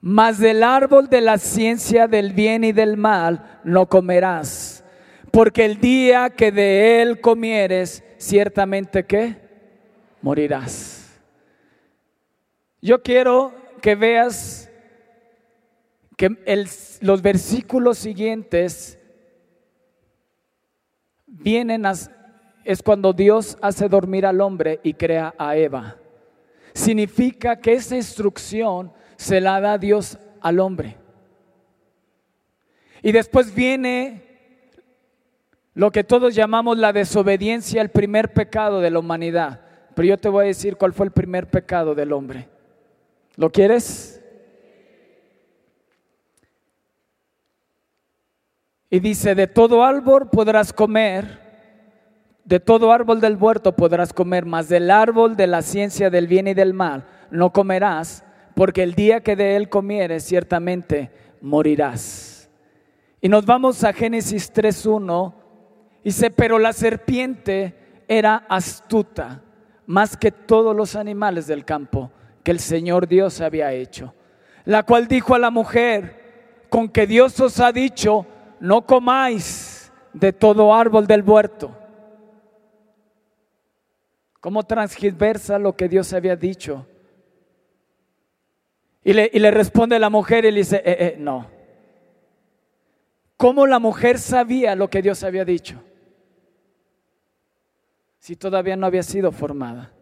[0.00, 4.73] mas del árbol de la ciencia del bien y del mal no comerás,
[5.34, 9.34] porque el día que de él comieres, ciertamente que
[10.22, 11.20] morirás.
[12.80, 14.70] Yo quiero que veas
[16.16, 16.30] que
[17.00, 18.96] los versículos siguientes
[21.26, 21.94] vienen a,
[22.62, 25.96] es cuando Dios hace dormir al hombre y crea a Eva.
[26.74, 30.96] Significa que esa instrucción se la da Dios al hombre.
[33.02, 34.23] Y después viene
[35.74, 39.60] lo que todos llamamos la desobediencia, el primer pecado de la humanidad.
[39.94, 42.48] Pero yo te voy a decir cuál fue el primer pecado del hombre.
[43.36, 44.22] ¿Lo quieres?
[48.88, 51.40] Y dice, de todo árbol podrás comer,
[52.44, 56.46] de todo árbol del huerto podrás comer, mas del árbol de la ciencia del bien
[56.46, 61.10] y del mal no comerás, porque el día que de él comieres ciertamente
[61.40, 62.48] morirás.
[63.20, 65.34] Y nos vamos a Génesis 3.1,
[66.04, 67.74] dice, pero la serpiente
[68.06, 69.42] era astuta
[69.86, 72.10] más que todos los animales del campo
[72.42, 74.14] que el Señor Dios había hecho,
[74.64, 78.26] la cual dijo a la mujer, con que Dios os ha dicho,
[78.60, 81.76] no comáis de todo árbol del huerto.
[84.40, 86.86] ¿Cómo transgiversa lo que Dios había dicho?
[89.02, 91.46] Y le, y le responde la mujer y le dice, eh, eh, no.
[93.36, 95.82] ¿Cómo la mujer sabía lo que Dios había dicho?
[98.24, 99.92] Si todavía no había sido formada.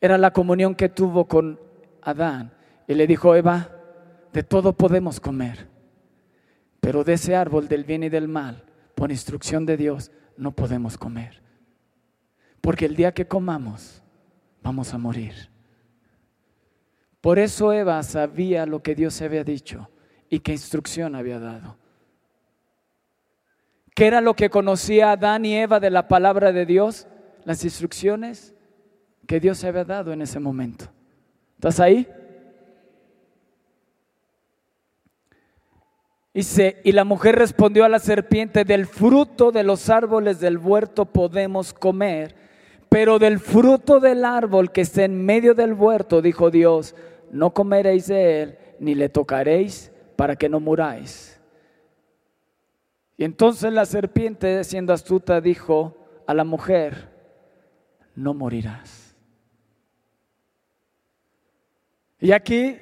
[0.00, 1.58] Era la comunión que tuvo con
[2.00, 2.52] Adán.
[2.86, 3.72] Y le dijo, Eva,
[4.32, 5.66] de todo podemos comer,
[6.78, 8.62] pero de ese árbol del bien y del mal,
[8.94, 11.42] por instrucción de Dios, no podemos comer.
[12.60, 14.00] Porque el día que comamos,
[14.62, 15.50] vamos a morir.
[17.20, 19.90] Por eso Eva sabía lo que Dios había dicho
[20.28, 21.78] y qué instrucción había dado.
[24.00, 27.06] ¿Qué era lo que conocía Adán y Eva de la palabra de Dios?
[27.44, 28.54] Las instrucciones
[29.26, 30.86] que Dios había dado en ese momento.
[31.56, 32.08] ¿Estás ahí?
[36.32, 41.04] Dice, y la mujer respondió a la serpiente, del fruto de los árboles del huerto
[41.04, 42.34] podemos comer,
[42.88, 46.94] pero del fruto del árbol que está en medio del huerto, dijo Dios,
[47.30, 51.29] no comeréis de él, ni le tocaréis para que no muráis.
[53.20, 55.94] Y entonces la serpiente, siendo astuta, dijo
[56.26, 57.10] a la mujer,
[58.14, 59.14] no morirás.
[62.18, 62.78] Y aquí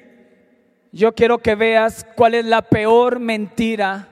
[0.93, 4.07] yo quiero que veas cuál es la peor mentira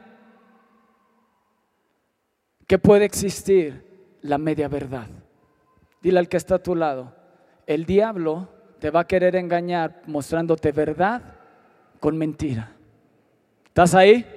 [2.67, 5.07] que puede existir, la media verdad.
[6.01, 7.15] Dile al que está a tu lado,
[7.65, 8.49] el diablo
[8.80, 11.21] te va a querer engañar mostrándote verdad
[12.01, 12.75] con mentira.
[13.67, 14.36] ¿Estás ahí?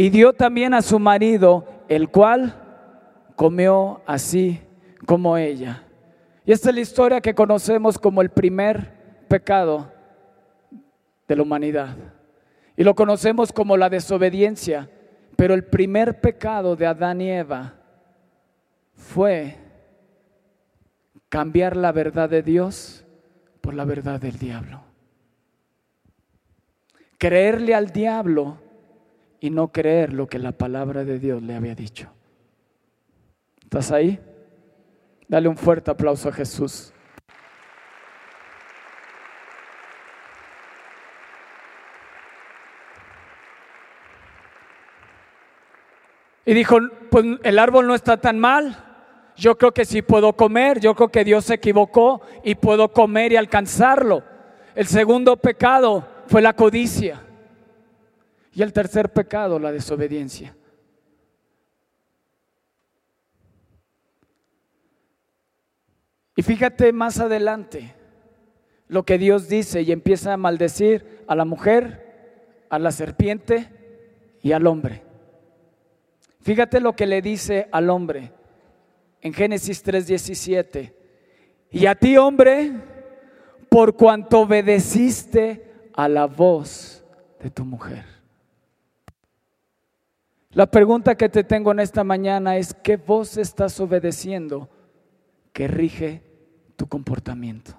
[0.00, 2.54] y dio también a su marido, el cual
[3.34, 4.60] comió así
[5.04, 5.82] como ella.
[6.44, 9.92] Y esta es la historia que conocemos como el primer pecado
[11.26, 11.96] de la humanidad.
[12.76, 14.88] Y lo conocemos como la desobediencia,
[15.34, 17.74] pero el primer pecado de Adán y Eva
[18.94, 19.56] fue
[21.28, 23.04] cambiar la verdad de Dios
[23.60, 24.80] por la verdad del diablo.
[27.18, 28.67] Creerle al diablo
[29.40, 32.10] y no creer lo que la palabra de Dios le había dicho.
[33.62, 34.18] ¿Estás ahí?
[35.28, 36.92] Dale un fuerte aplauso a Jesús.
[46.46, 46.78] Y dijo,
[47.10, 48.88] pues el árbol no está tan mal,
[49.36, 53.32] yo creo que sí puedo comer, yo creo que Dios se equivocó y puedo comer
[53.32, 54.24] y alcanzarlo.
[54.74, 57.27] El segundo pecado fue la codicia.
[58.58, 60.56] Y el tercer pecado, la desobediencia.
[66.34, 67.94] Y fíjate más adelante
[68.88, 73.68] lo que Dios dice y empieza a maldecir a la mujer, a la serpiente
[74.42, 75.04] y al hombre.
[76.40, 78.32] Fíjate lo que le dice al hombre
[79.20, 80.94] en Génesis 3:17.
[81.70, 82.72] Y a ti, hombre,
[83.68, 87.04] por cuanto obedeciste a la voz
[87.40, 88.17] de tu mujer.
[90.52, 94.68] La pregunta que te tengo en esta mañana es, ¿qué voz estás obedeciendo
[95.52, 96.22] que rige
[96.76, 97.72] tu comportamiento?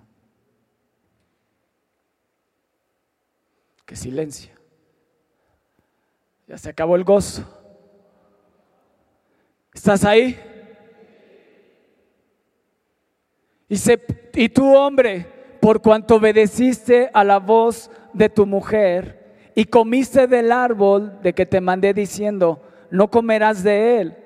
[3.85, 4.53] Que silencio.
[6.47, 7.43] Ya se acabó el gozo.
[9.73, 10.39] ¿Estás ahí?
[13.67, 13.99] Y, se,
[14.33, 15.27] y, tú, hombre,
[15.61, 19.18] por cuanto obedeciste a la voz de tu mujer,
[19.59, 24.17] y comiste del árbol de que te mandé diciendo, no comerás de él.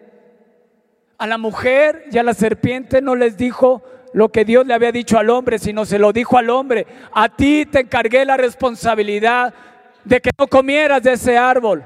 [1.17, 3.81] A la mujer y a la serpiente no les dijo
[4.13, 6.85] lo que Dios le había dicho al hombre, sino se lo dijo al hombre.
[7.11, 9.55] A ti te encargué la responsabilidad
[10.03, 11.83] de que no comieras de ese árbol.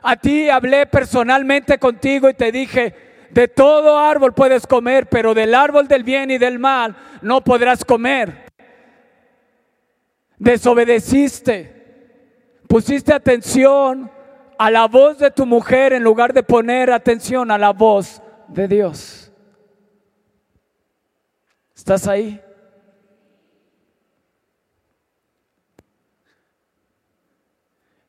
[0.00, 2.94] A ti hablé personalmente contigo y te dije,
[3.32, 7.84] de todo árbol puedes comer, pero del árbol del bien y del mal no podrás
[7.84, 8.44] comer.
[10.38, 11.83] Desobedeciste,
[12.74, 14.10] pusiste atención
[14.58, 18.66] a la voz de tu mujer en lugar de poner atención a la voz de
[18.66, 19.30] Dios.
[21.76, 22.42] ¿Estás ahí?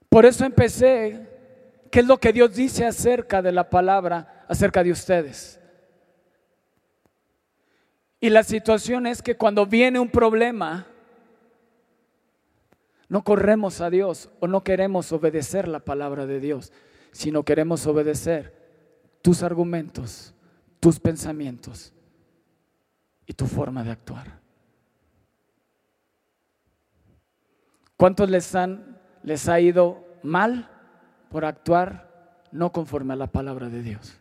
[0.10, 1.30] Por eso empecé,
[1.92, 5.62] ¿qué es lo que Dios dice acerca de la palabra, acerca de ustedes?
[8.20, 10.88] Y la situación es que cuando viene un problema,
[13.08, 16.72] no corremos a Dios o no queremos obedecer la palabra de Dios,
[17.12, 18.54] sino queremos obedecer
[19.22, 20.34] tus argumentos,
[20.80, 21.94] tus pensamientos
[23.26, 24.40] y tu forma de actuar.
[27.98, 30.70] ¿Cuántos les, han, les ha ido mal
[31.30, 34.20] por actuar no conforme a la palabra de Dios?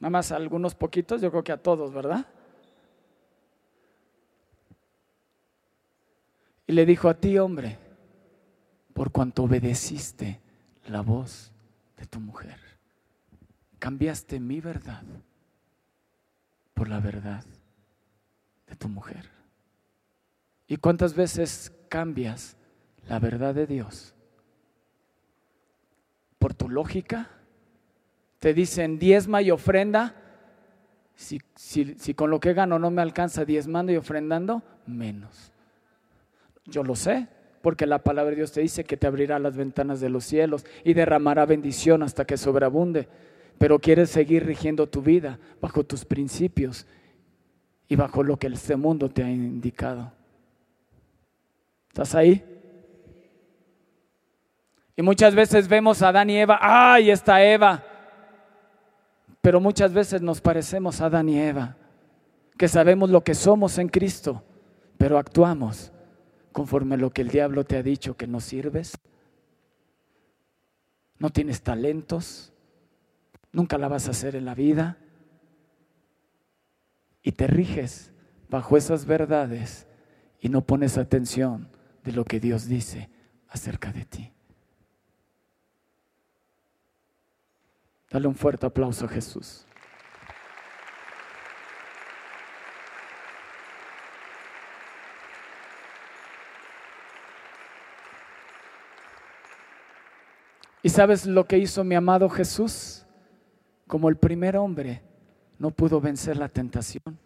[0.00, 2.26] Nada más a algunos poquitos, yo creo que a todos, ¿verdad?
[6.68, 7.78] Y le dijo a ti, hombre,
[8.92, 10.38] por cuanto obedeciste
[10.86, 11.50] la voz
[11.96, 12.60] de tu mujer,
[13.78, 15.02] cambiaste mi verdad
[16.74, 17.42] por la verdad
[18.66, 19.30] de tu mujer.
[20.66, 22.58] ¿Y cuántas veces cambias
[23.08, 24.14] la verdad de Dios
[26.38, 27.30] por tu lógica?
[28.40, 30.16] Te dicen diezma y ofrenda.
[31.14, 35.50] Si, si con lo que gano no me alcanza diezmando y ofrendando, menos.
[36.68, 37.28] Yo lo sé,
[37.62, 40.64] porque la palabra de Dios te dice que te abrirá las ventanas de los cielos
[40.84, 43.08] y derramará bendición hasta que sobreabunde
[43.58, 46.86] pero quieres seguir rigiendo tu vida bajo tus principios
[47.88, 50.12] y bajo lo que este mundo te ha indicado.
[51.88, 52.44] ¿Estás ahí?
[54.96, 57.84] Y muchas veces vemos a Adán y Eva, ¡ay, está Eva!
[59.40, 61.76] Pero muchas veces nos parecemos a Adán y Eva,
[62.56, 64.42] que sabemos lo que somos en Cristo,
[64.96, 65.92] pero actuamos
[66.58, 68.98] conforme a lo que el diablo te ha dicho que no sirves.
[71.20, 72.52] No tienes talentos,
[73.52, 74.98] nunca la vas a hacer en la vida.
[77.22, 78.10] Y te riges
[78.50, 79.86] bajo esas verdades
[80.40, 81.68] y no pones atención
[82.02, 83.08] de lo que Dios dice
[83.48, 84.32] acerca de ti.
[88.10, 89.64] Dale un fuerte aplauso a Jesús.
[100.82, 103.04] ¿Y sabes lo que hizo mi amado Jesús?
[103.88, 105.02] como el primer hombre
[105.58, 107.18] no pudo vencer la tentación,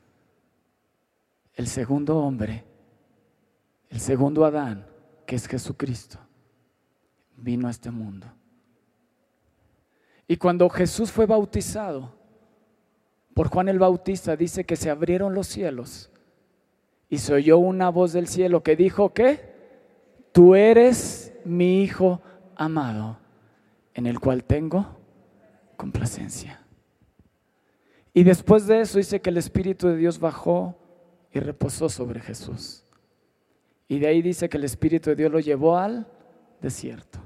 [1.55, 2.65] el segundo hombre,
[3.91, 4.87] el segundo Adán,
[5.27, 6.19] que es Jesucristo,
[7.37, 8.27] vino a este mundo.
[10.27, 12.15] Y cuando Jesús fue bautizado
[13.35, 16.11] por Juan el Bautista, dice que se abrieron los cielos
[17.11, 19.53] y se oyó una voz del cielo que dijo que
[20.33, 22.23] tú eres mi Hijo
[22.55, 23.19] amado,
[23.95, 24.99] en el cual tengo
[25.77, 26.65] complacencia.
[28.15, 30.77] Y después de eso dice que el Espíritu de Dios bajó
[31.33, 32.85] y reposó sobre Jesús.
[33.89, 36.07] Y de ahí dice que el Espíritu de Dios lo llevó al
[36.61, 37.19] desierto.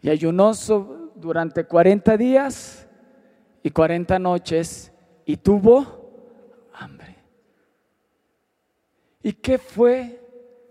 [0.00, 0.52] Y ayunó
[1.16, 2.88] durante 40 días
[3.62, 4.92] y 40 noches
[5.24, 7.16] y tuvo hambre.
[9.22, 10.24] ¿Y qué fue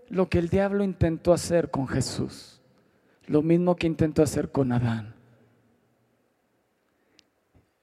[0.08, 2.57] lo que el diablo intentó hacer con Jesús?
[3.28, 5.14] Lo mismo que intentó hacer con Adán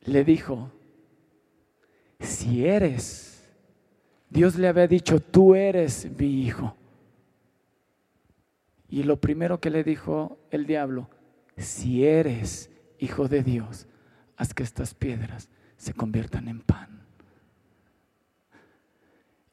[0.02, 0.72] le dijo,
[2.20, 3.48] si eres,
[4.30, 6.76] Dios le había dicho, tú eres mi hijo.
[8.89, 11.10] Y lo primero que le dijo el diablo,
[11.58, 13.88] si eres hijo de Dios,
[14.38, 17.06] haz que estas piedras se conviertan en pan.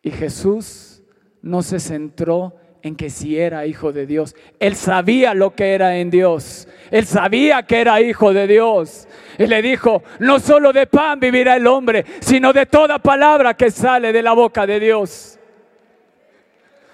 [0.02, 1.02] Y Jesús
[1.42, 4.34] no se centró en que si era hijo de Dios.
[4.58, 6.68] Él sabía lo que era en Dios.
[6.90, 9.08] Él sabía que era hijo de Dios.
[9.38, 13.70] Y le dijo, no solo de pan vivirá el hombre, sino de toda palabra que
[13.70, 15.38] sale de la boca de Dios.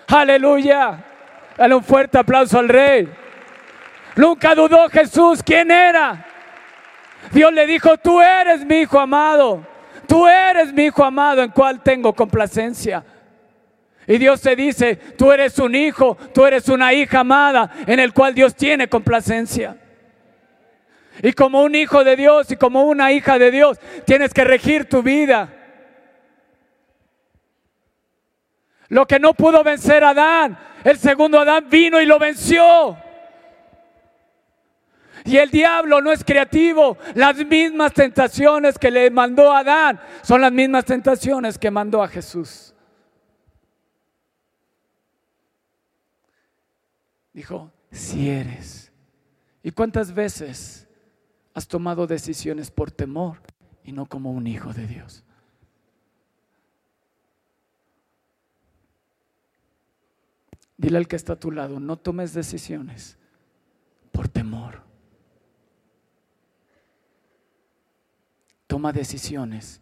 [0.08, 1.04] Aleluya.
[1.56, 3.08] Dale un fuerte aplauso al rey.
[4.14, 6.26] Nunca dudó Jesús quién era.
[7.32, 9.66] Dios le dijo, tú eres mi hijo amado.
[10.06, 13.04] Tú eres mi hijo amado en cual tengo complacencia.
[14.08, 18.14] Y Dios te dice, tú eres un hijo, tú eres una hija amada en el
[18.14, 19.76] cual Dios tiene complacencia.
[21.22, 24.88] Y como un hijo de Dios y como una hija de Dios, tienes que regir
[24.88, 25.54] tu vida.
[28.88, 32.96] Lo que no pudo vencer Adán, el segundo Adán vino y lo venció.
[35.26, 36.96] Y el diablo no es creativo.
[37.14, 42.08] Las mismas tentaciones que le mandó a Adán son las mismas tentaciones que mandó a
[42.08, 42.74] Jesús.
[47.38, 48.90] Dijo, si eres.
[49.62, 50.88] ¿Y cuántas veces
[51.54, 53.40] has tomado decisiones por temor
[53.84, 55.22] y no como un hijo de Dios?
[60.76, 63.16] Dile al que está a tu lado, no tomes decisiones
[64.10, 64.82] por temor.
[68.66, 69.80] Toma decisiones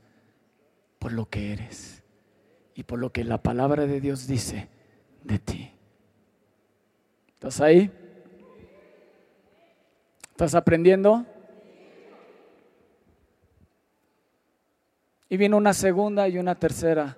[0.99, 2.03] por lo que eres
[2.75, 4.69] y por lo que la palabra de Dios dice
[5.25, 5.76] de ti.
[7.37, 7.91] ¿Estás ahí?
[10.31, 11.27] ¿Estás aprendiendo?
[15.29, 17.17] Y vino una segunda y una tercera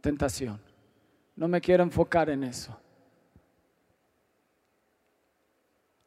[0.00, 0.58] tentación.
[1.36, 2.78] No me quiero enfocar en eso.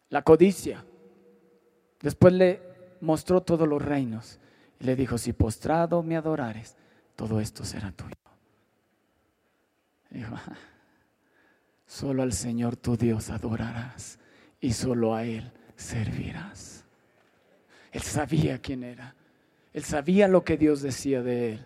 [0.10, 0.84] La codicia.
[2.02, 2.62] Después le
[3.02, 4.40] mostró todos los reinos
[4.80, 6.76] y le dijo, si postrado me adorares,
[7.16, 8.16] todo esto será tuyo.
[10.10, 10.36] Dijo,
[11.88, 14.20] solo al Señor tu Dios adorarás
[14.62, 16.84] y solo a Él servirás.
[17.92, 19.16] Él sabía quién era.
[19.74, 21.66] Él sabía lo que Dios decía de él.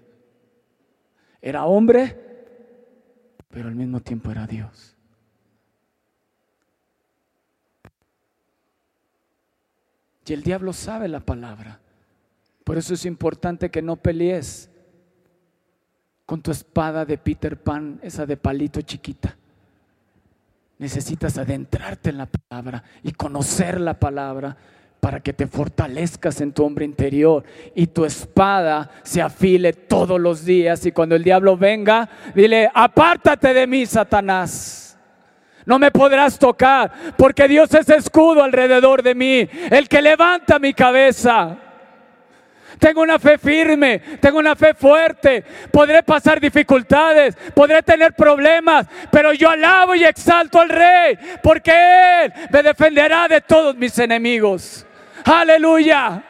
[1.42, 2.16] Era hombre,
[3.50, 4.96] pero al mismo tiempo era Dios.
[10.26, 11.82] Y el diablo sabe la palabra.
[12.64, 14.70] Por eso es importante que no pelees
[16.26, 19.38] con tu espada de Peter Pan, esa de palito chiquita.
[20.82, 24.58] Necesitas adentrarte en la palabra y conocer la palabra
[25.00, 27.44] para que te fortalezcas en tu hombre interior
[27.76, 33.54] y tu espada se afile todos los días y cuando el diablo venga, dile, apártate
[33.54, 34.98] de mí, Satanás.
[35.68, 40.74] No me podrás tocar porque Dios es escudo alrededor de mí, el que levanta mi
[40.74, 41.58] cabeza.
[42.82, 45.44] Tengo una fe firme, tengo una fe fuerte.
[45.72, 51.72] Podré pasar dificultades, podré tener problemas, pero yo alabo y exalto al Rey, porque
[52.24, 54.84] Él me defenderá de todos mis enemigos.
[55.24, 56.24] Aleluya.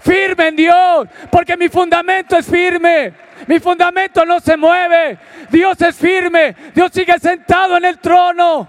[0.00, 3.14] Firme en Dios, porque mi fundamento es firme.
[3.46, 5.16] Mi fundamento no se mueve.
[5.48, 6.54] Dios es firme.
[6.74, 8.68] Dios sigue sentado en el trono.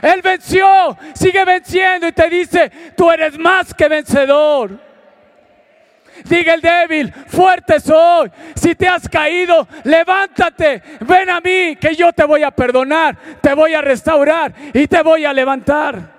[0.00, 4.87] Él venció, sigue venciendo y te dice, tú eres más que vencedor.
[6.24, 8.30] Diga el débil, fuerte soy.
[8.54, 10.82] Si te has caído, levántate.
[11.00, 15.02] Ven a mí, que yo te voy a perdonar, te voy a restaurar y te
[15.02, 16.18] voy a levantar.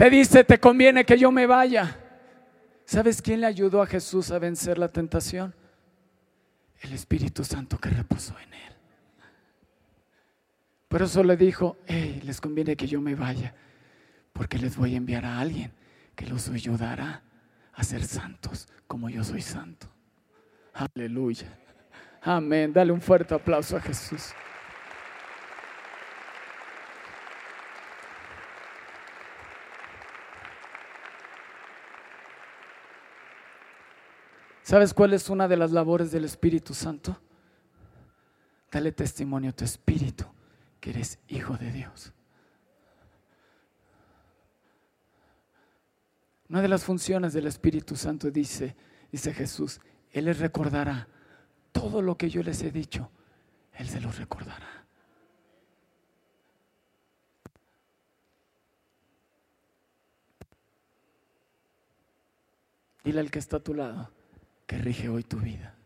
[0.00, 1.98] Te dice, te conviene que yo me vaya.
[2.86, 5.54] ¿Sabes quién le ayudó a Jesús a vencer la tentación?
[6.80, 8.69] El Espíritu Santo que reposó en él.
[10.90, 13.54] Por eso le dijo, hey, les conviene que yo me vaya,
[14.32, 15.70] porque les voy a enviar a alguien
[16.16, 17.22] que los ayudará
[17.74, 19.86] a ser santos como yo soy santo.
[20.74, 21.46] Aleluya.
[22.20, 22.72] Amén.
[22.72, 24.32] Dale un fuerte aplauso a Jesús.
[34.64, 37.16] ¿Sabes cuál es una de las labores del Espíritu Santo?
[38.72, 40.26] Dale testimonio a tu espíritu
[40.80, 42.12] que eres hijo de Dios.
[46.48, 48.74] Una de las funciones del Espíritu Santo dice,
[49.12, 51.06] dice Jesús, Él les recordará
[51.70, 53.10] todo lo que yo les he dicho,
[53.74, 54.84] Él se los recordará.
[63.04, 64.10] Dile al que está a tu lado,
[64.66, 65.79] que rige hoy tu vida.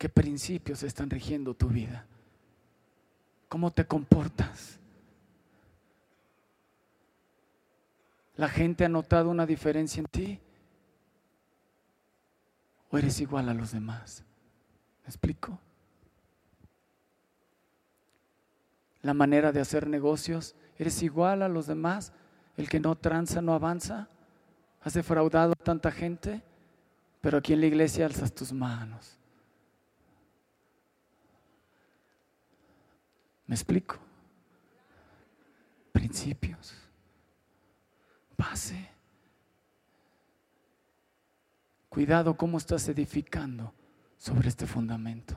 [0.00, 2.06] ¿Qué principios están rigiendo tu vida?
[3.50, 4.78] ¿Cómo te comportas?
[8.36, 10.40] ¿La gente ha notado una diferencia en ti?
[12.90, 14.24] ¿O eres igual a los demás?
[15.02, 15.60] ¿Me explico?
[19.02, 20.54] la manera de hacer negocios.
[20.78, 22.14] ¿Eres igual a los demás?
[22.56, 24.08] ¿El que no tranza no avanza?
[24.82, 26.42] ¿Has defraudado a tanta gente?
[27.20, 29.19] Pero aquí en la iglesia alzas tus manos.
[33.50, 33.98] ¿Me explico?
[35.90, 36.72] Principios.
[38.36, 38.88] Pase.
[41.88, 43.74] Cuidado cómo estás edificando
[44.16, 45.36] sobre este fundamento.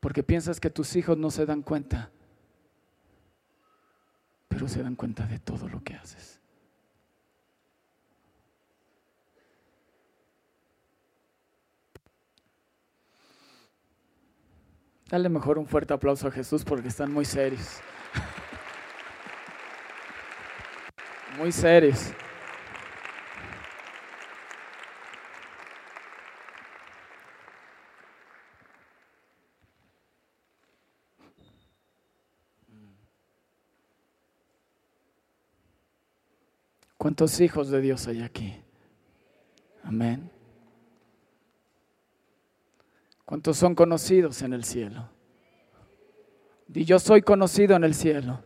[0.00, 2.10] Porque piensas que tus hijos no se dan cuenta,
[4.48, 6.39] pero se dan cuenta de todo lo que haces.
[15.10, 17.80] Dale mejor un fuerte aplauso a Jesús porque están muy serios.
[21.36, 22.12] Muy serios.
[36.96, 38.62] ¿Cuántos hijos de Dios hay aquí?
[39.82, 40.30] Amén.
[43.30, 45.08] ¿Cuántos son conocidos en el cielo?
[46.74, 48.42] Y yo soy conocido en el cielo.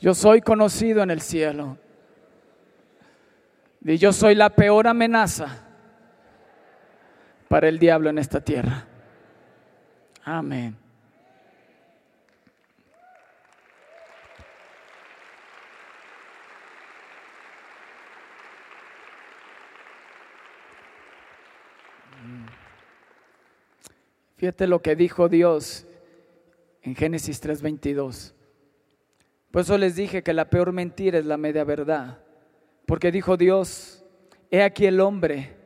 [0.00, 1.78] Yo soy conocido en el cielo.
[3.82, 5.64] Y yo soy la peor amenaza
[7.46, 8.88] para el diablo en esta tierra.
[10.24, 10.76] Amén.
[24.40, 25.86] Fíjate lo que dijo Dios
[26.80, 28.32] en Génesis 3:22.
[29.50, 32.24] Por eso les dije que la peor mentira es la media verdad.
[32.86, 34.02] Porque dijo Dios,
[34.50, 35.58] he aquí el hombre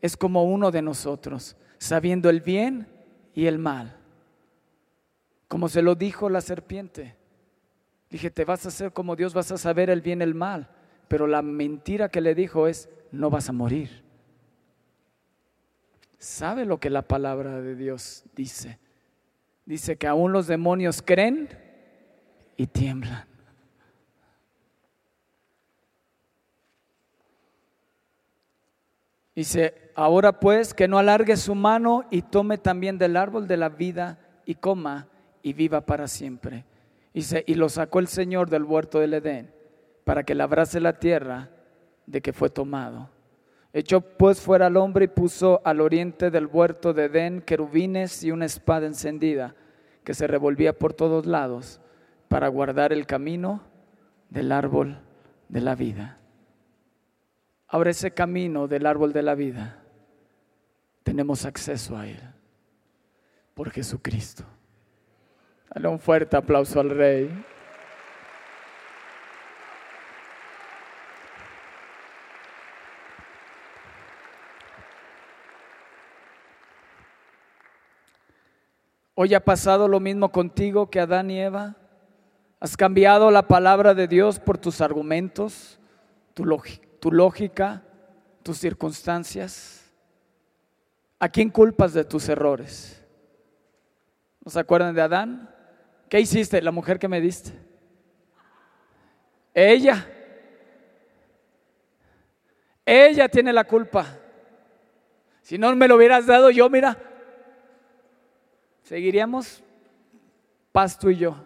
[0.00, 2.88] es como uno de nosotros, sabiendo el bien
[3.34, 3.96] y el mal.
[5.46, 7.14] Como se lo dijo la serpiente.
[8.10, 10.68] Dije, te vas a hacer como Dios, vas a saber el bien y el mal.
[11.06, 14.07] Pero la mentira que le dijo es, no vas a morir
[16.18, 18.78] sabe lo que la palabra de Dios dice.
[19.64, 21.48] Dice que aún los demonios creen
[22.56, 23.26] y tiemblan.
[29.34, 33.68] Dice, ahora pues que no alargue su mano y tome también del árbol de la
[33.68, 35.06] vida y coma
[35.42, 36.64] y viva para siempre.
[37.14, 39.54] Dice, y lo sacó el Señor del huerto del Edén
[40.02, 41.50] para que labrase la tierra
[42.06, 43.10] de que fue tomado.
[43.78, 48.32] Echó pues fuera al hombre y puso al oriente del huerto de Edén querubines y
[48.32, 49.54] una espada encendida
[50.02, 51.80] que se revolvía por todos lados
[52.26, 53.62] para guardar el camino
[54.30, 54.98] del árbol
[55.48, 56.18] de la vida.
[57.68, 59.80] Ahora ese camino del árbol de la vida
[61.04, 62.18] tenemos acceso a él
[63.54, 64.42] por Jesucristo.
[65.72, 67.44] Dale un fuerte aplauso al Rey.
[79.20, 81.74] Hoy ha pasado lo mismo contigo que Adán y Eva.
[82.60, 85.80] Has cambiado la palabra de Dios por tus argumentos,
[86.34, 86.44] tu,
[87.10, 87.82] lógica,
[88.44, 89.92] tus circunstancias.
[91.18, 93.04] ¿A quién culpas de tus errores?
[94.44, 95.52] ¿No se acuerdan de Adán?
[96.08, 96.62] ¿Qué hiciste?
[96.62, 97.58] La mujer que me diste.
[99.52, 100.06] Ella.
[102.86, 104.16] Ella tiene la culpa.
[105.42, 107.07] Si no me lo hubieras dado yo, mira,
[108.88, 109.62] Seguiríamos
[110.72, 111.36] Pasto y yo.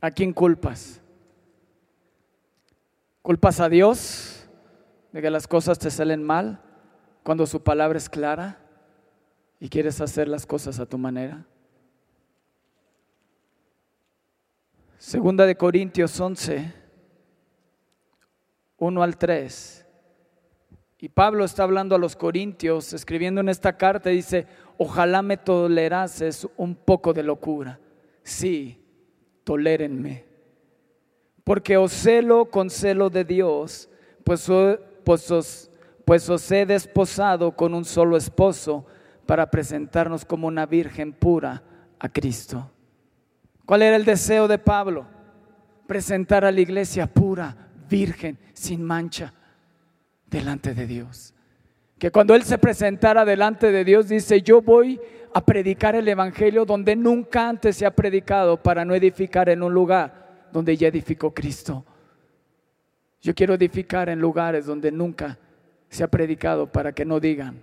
[0.00, 1.00] ¿A quién culpas?
[3.22, 4.48] ¿Culpas a Dios
[5.12, 6.60] de que las cosas te salen mal
[7.22, 8.58] cuando su palabra es clara
[9.60, 11.46] y quieres hacer las cosas a tu manera?
[14.98, 16.74] Segunda de Corintios 11,
[18.78, 19.83] 1 al 3.
[21.04, 24.46] Y Pablo está hablando a los corintios, escribiendo en esta carta, dice,
[24.78, 27.78] ojalá me tolerases un poco de locura.
[28.22, 28.82] Sí,
[29.44, 30.24] tolérenme.
[31.44, 33.90] Porque os celo con celo de Dios,
[34.24, 34.50] pues,
[35.04, 35.70] pues, os,
[36.06, 38.86] pues os he desposado con un solo esposo
[39.26, 41.62] para presentarnos como una virgen pura
[41.98, 42.70] a Cristo.
[43.66, 45.06] ¿Cuál era el deseo de Pablo?
[45.86, 47.54] Presentar a la iglesia pura,
[47.90, 49.34] virgen, sin mancha
[50.34, 51.32] delante de Dios.
[51.98, 55.00] Que cuando Él se presentara delante de Dios, dice, yo voy
[55.32, 59.72] a predicar el Evangelio donde nunca antes se ha predicado para no edificar en un
[59.72, 61.84] lugar donde ya edificó Cristo.
[63.22, 65.38] Yo quiero edificar en lugares donde nunca
[65.88, 67.62] se ha predicado para que no digan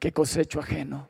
[0.00, 1.08] que cosecho ajeno.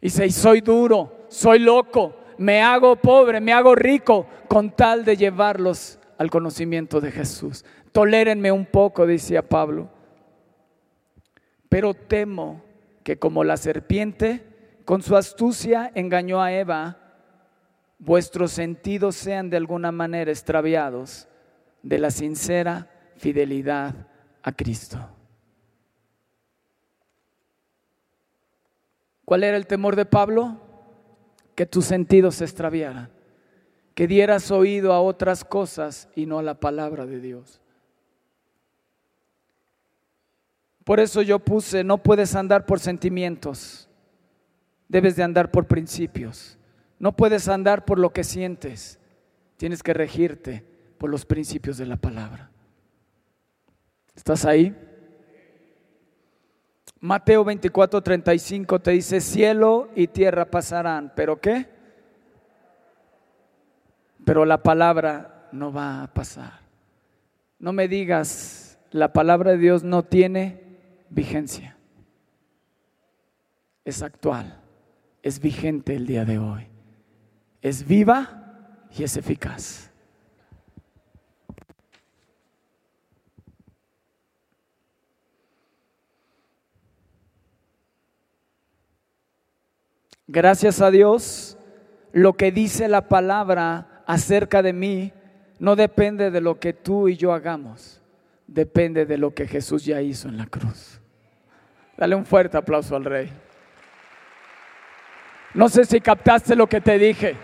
[0.00, 5.16] Y si soy duro, soy loco, me hago pobre, me hago rico con tal de
[5.16, 7.64] llevarlos al conocimiento de Jesús.
[7.98, 9.88] Tolérenme un poco, decía Pablo.
[11.68, 12.62] Pero temo
[13.02, 14.46] que como la serpiente,
[14.84, 16.96] con su astucia engañó a Eva,
[17.98, 21.26] vuestros sentidos sean de alguna manera extraviados
[21.82, 24.06] de la sincera fidelidad
[24.44, 25.00] a Cristo.
[29.24, 30.60] ¿Cuál era el temor de Pablo?
[31.56, 33.10] Que tus sentidos se extraviaran,
[33.96, 37.60] que dieras oído a otras cosas y no a la palabra de Dios.
[40.88, 43.90] Por eso yo puse, no puedes andar por sentimientos,
[44.88, 46.56] debes de andar por principios.
[46.98, 48.98] No puedes andar por lo que sientes,
[49.58, 50.64] tienes que regirte
[50.96, 52.50] por los principios de la palabra.
[54.16, 54.74] ¿Estás ahí?
[57.00, 61.68] Mateo 24, 35 te dice, cielo y tierra pasarán, pero ¿qué?
[64.24, 66.60] Pero la palabra no va a pasar.
[67.58, 70.66] No me digas, la palabra de Dios no tiene
[71.10, 71.76] vigencia.
[73.84, 74.60] Es actual,
[75.22, 76.66] es vigente el día de hoy.
[77.62, 79.90] Es viva y es eficaz.
[90.30, 91.56] Gracias a Dios,
[92.12, 95.12] lo que dice la palabra acerca de mí
[95.58, 98.02] no depende de lo que tú y yo hagamos,
[98.46, 100.97] depende de lo que Jesús ya hizo en la cruz.
[101.98, 103.30] Dale un fuerte aplauso al rey.
[105.52, 107.36] No sé si captaste lo que te dije.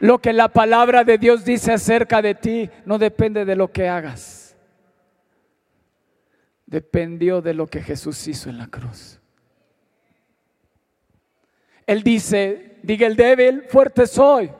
[0.00, 3.88] Lo que la palabra de Dios dice acerca de ti no depende de lo que
[3.88, 4.48] hagas
[6.68, 9.18] dependió de lo que Jesús hizo en la cruz.
[11.86, 14.50] Él dice, diga el débil, fuerte soy.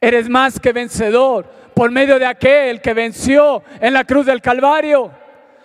[0.00, 1.48] Eres más que vencedor
[1.78, 5.12] por medio de aquel que venció en la cruz del Calvario.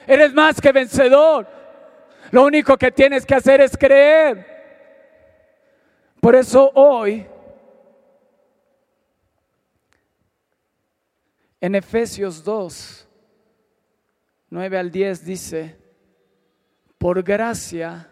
[0.05, 1.47] Eres más que vencedor.
[2.30, 4.45] Lo único que tienes que hacer es creer.
[6.22, 7.26] Por eso hoy,
[11.59, 13.07] en Efesios 2,
[14.51, 15.80] 9 al 10 dice,
[16.99, 18.07] por gracia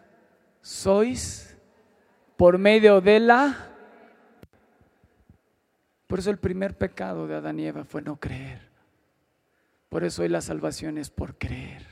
[0.60, 1.56] sois
[2.36, 3.71] por medio de la...
[6.12, 8.60] Por eso el primer pecado de Adán y Eva fue no creer.
[9.88, 11.88] Por eso hoy la salvación es por creer.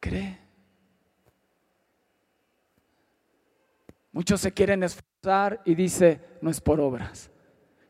[0.00, 0.40] Cree.
[4.10, 7.30] Muchos se quieren esforzar y dice, no es por obras,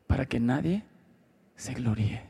[0.05, 0.85] para que nadie
[1.55, 2.29] se gloríe.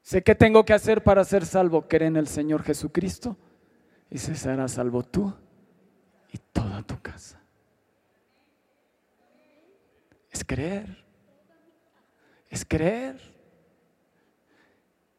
[0.00, 3.36] Sé qué tengo que hacer para ser salvo, creer en el Señor Jesucristo
[4.10, 5.32] y se será salvo tú
[6.32, 7.40] y toda tu casa.
[10.30, 11.04] Es creer.
[12.48, 13.16] Es creer.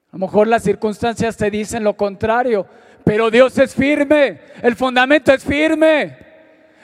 [0.09, 2.67] A lo mejor las circunstancias te dicen lo contrario,
[3.03, 6.17] pero Dios es firme, el fundamento es firme.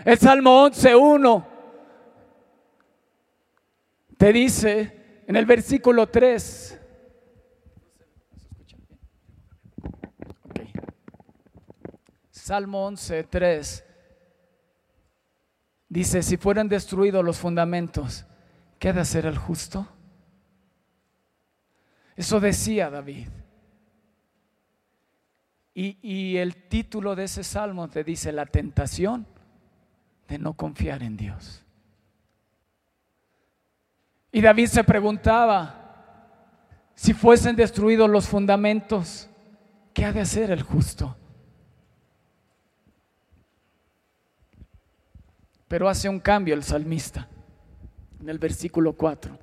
[0.05, 1.45] El Salmo 11.1
[4.17, 6.79] te dice en el versículo 3,
[12.43, 13.85] Salmo 11, 3,
[15.87, 18.25] dice, si fueran destruidos los fundamentos,
[18.79, 19.87] ¿qué ha de hacer el justo?
[22.17, 23.29] Eso decía David.
[25.73, 29.25] Y, y, el título de ese salmo te dice la tentación
[30.27, 31.63] de no confiar en Dios.
[34.33, 39.29] Y David se preguntaba, si fuesen destruidos los fundamentos,
[39.93, 41.15] ¿qué ha de hacer el justo?
[45.73, 47.27] Pero hace un cambio el salmista
[48.21, 49.35] en el versículo 4.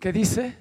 [0.00, 0.56] ¿Qué dice?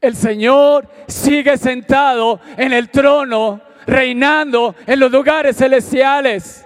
[0.00, 6.64] El Señor sigue sentado en el trono, reinando en los lugares celestiales.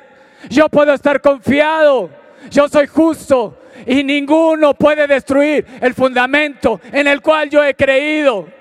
[0.50, 2.10] Yo puedo estar confiado
[2.50, 8.57] yo soy justo y ninguno puede destruir el fundamento en el cual yo he creído.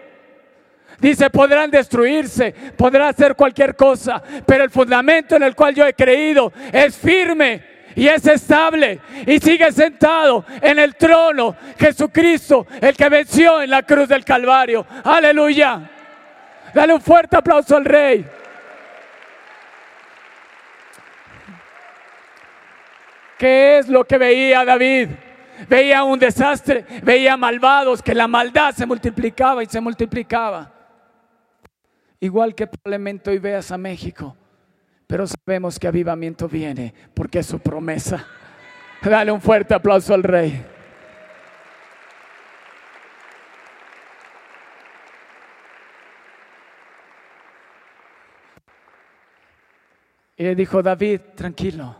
[0.99, 5.93] Dice, podrán destruirse, podrá hacer cualquier cosa, pero el fundamento en el cual yo he
[5.93, 7.61] creído es firme
[7.95, 13.83] y es estable y sigue sentado en el trono Jesucristo, el que venció en la
[13.83, 14.85] cruz del Calvario.
[15.03, 15.81] Aleluya.
[16.73, 18.25] Dale un fuerte aplauso al rey.
[23.37, 25.09] ¿Qué es lo que veía David?
[25.67, 30.76] Veía un desastre, veía malvados, que la maldad se multiplicaba y se multiplicaba.
[32.19, 34.35] Igual que probablemente hoy veas a México,
[35.05, 38.25] pero sabemos que avivamiento viene porque es su promesa.
[39.01, 40.65] Dale un fuerte aplauso al rey.
[50.37, 51.95] Y le dijo, David, tranquilo,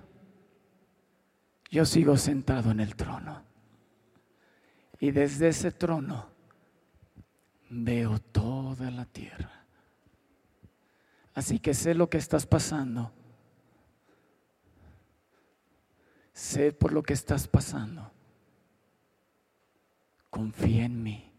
[1.72, 3.43] yo sigo sentado en el trono.
[4.99, 6.28] Y desde ese trono
[7.70, 9.57] veo toda la tierra.
[11.38, 13.12] Así que sé lo que estás pasando.
[16.34, 18.12] Sé por lo que estás pasando.
[20.32, 21.32] Confía en mí.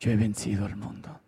[0.00, 1.21] Yo he vencido al mundo.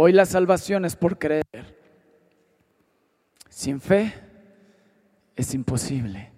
[0.00, 1.44] Hoy la salvación es por creer.
[3.48, 4.14] Sin fe
[5.34, 6.30] es imposible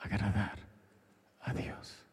[0.00, 0.58] agradar
[1.38, 2.04] a Dios.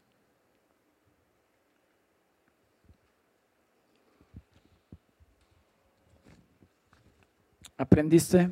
[7.76, 8.52] ¿Aprendiste?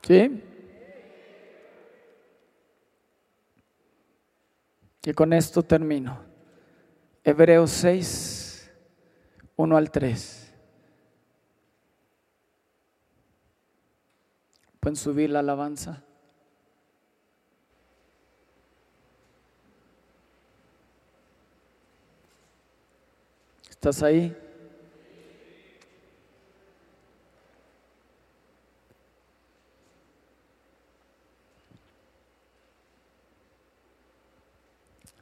[0.00, 0.44] ¿Sí?
[5.02, 6.20] Y con esto termino.
[7.24, 8.33] Hebreos 6.
[9.56, 10.52] 1 al 3.
[14.80, 16.02] ¿Pueden subir la alabanza?
[23.70, 24.36] ¿Estás ahí?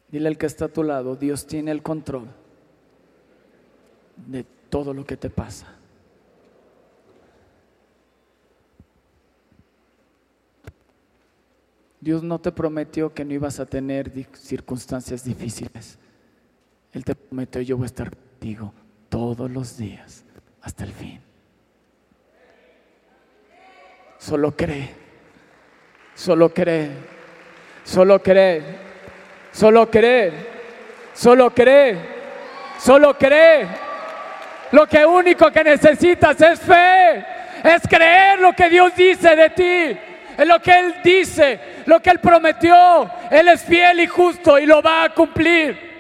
[0.08, 2.41] Dile al que está a tu lado, Dios tiene el control
[4.26, 5.66] de todo lo que te pasa.
[12.02, 15.98] Dios no te prometió que no ibas a tener circunstancias difíciles.
[16.92, 18.74] Él te prometió, yo voy a estar contigo
[19.08, 20.24] todos los días
[20.62, 21.20] hasta el fin.
[24.18, 24.90] Solo cree,
[26.14, 26.90] solo cree,
[27.84, 28.62] solo cree,
[29.52, 30.32] solo cree,
[31.14, 31.98] solo cree,
[32.78, 33.91] solo cree.
[34.72, 37.24] Lo que único que necesitas es fe,
[37.62, 39.98] es creer lo que Dios dice de ti,
[40.38, 43.10] en lo que Él dice, lo que Él prometió.
[43.30, 45.92] Él es fiel y justo y lo va a cumplir.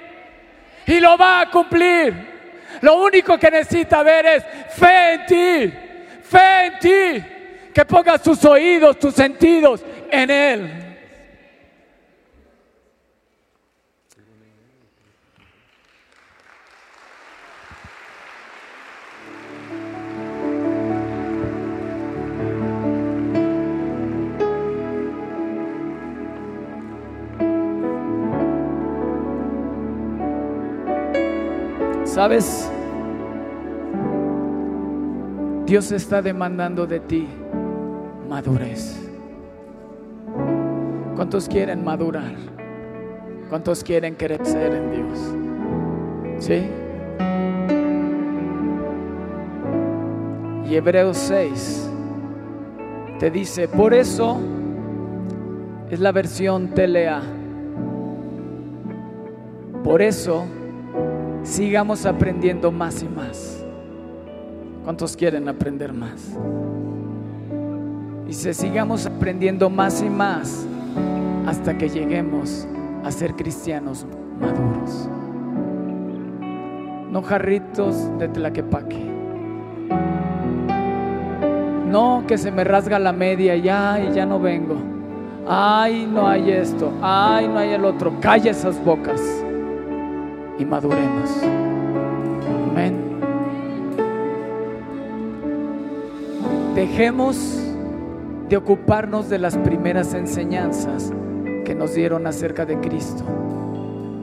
[0.86, 2.32] Y lo va a cumplir.
[2.80, 5.74] Lo único que necesita ver es fe en ti,
[6.22, 7.24] fe en ti,
[7.72, 10.81] que pongas tus oídos, tus sentidos en Él.
[32.12, 32.70] ¿Sabes?
[35.64, 37.26] Dios está demandando de ti
[38.28, 39.00] madurez.
[41.16, 42.34] ¿Cuántos quieren madurar?
[43.48, 46.44] ¿Cuántos quieren crecer en Dios?
[46.44, 46.68] ¿Sí?
[50.70, 51.90] Y Hebreos 6
[53.20, 54.38] te dice, por eso
[55.88, 57.22] es la versión telea.
[59.82, 60.44] Por eso
[61.42, 63.64] sigamos aprendiendo más y más.
[64.84, 66.36] ¿Cuántos quieren aprender más?
[68.28, 70.66] Y se sigamos aprendiendo más y más
[71.46, 72.66] hasta que lleguemos
[73.04, 74.06] a ser cristianos
[74.40, 75.08] maduros.
[77.10, 79.10] No jarritos de tlaquepaque.
[81.88, 84.76] No que se me rasga la media y ya no vengo.
[85.46, 86.90] Ay, no hay esto.
[87.02, 88.14] Ay, no hay el otro.
[88.20, 89.41] Calla esas bocas
[90.58, 91.30] y maduremos.
[92.70, 92.96] Amén.
[96.74, 97.58] Dejemos
[98.48, 101.12] de ocuparnos de las primeras enseñanzas
[101.64, 103.24] que nos dieron acerca de Cristo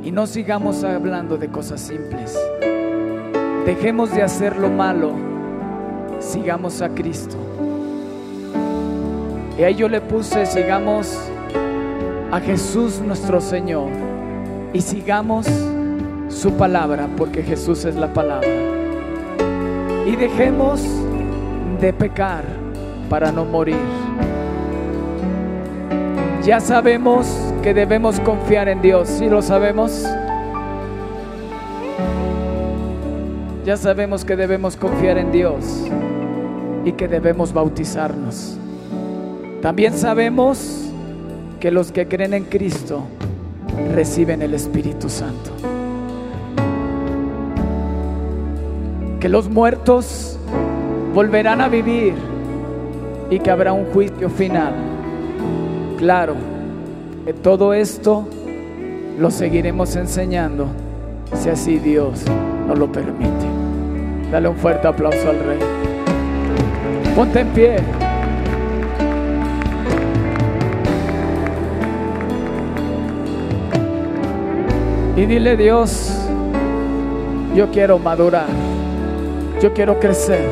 [0.04, 2.38] y no sigamos hablando de cosas simples.
[3.66, 5.12] Dejemos de hacer lo malo,
[6.20, 7.38] sigamos a Cristo.
[9.58, 11.18] Y ahí yo le puse, sigamos
[12.32, 13.90] a Jesús nuestro Señor
[14.74, 15.48] y sigamos
[16.30, 18.48] su palabra, porque Jesús es la palabra.
[20.06, 20.82] Y dejemos
[21.82, 22.44] de pecar
[23.10, 23.78] para no morir.
[26.44, 27.28] Ya sabemos
[27.62, 30.06] que debemos confiar en Dios, ¿sí lo sabemos?
[33.66, 35.84] Ya sabemos que debemos confiar en Dios
[36.86, 38.58] y que debemos bautizarnos.
[39.62, 40.90] También sabemos
[41.60, 43.04] que los que creen en Cristo
[43.94, 45.52] reciben el Espíritu Santo.
[49.20, 50.38] Que los muertos
[51.14, 52.14] volverán a vivir
[53.30, 54.74] y que habrá un juicio final.
[55.98, 56.36] Claro,
[57.26, 58.26] que todo esto
[59.20, 60.68] lo seguiremos enseñando
[61.34, 62.24] si así Dios
[62.68, 63.46] nos lo permite.
[64.32, 65.60] Dale un fuerte aplauso al Rey.
[67.16, 67.76] Ponte en pie.
[75.18, 76.16] Y dile Dios,
[77.54, 78.48] yo quiero madurar,
[79.62, 80.48] yo quiero crecer.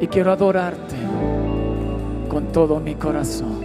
[0.00, 0.96] Y quiero adorarte
[2.28, 3.60] con todo mi corazón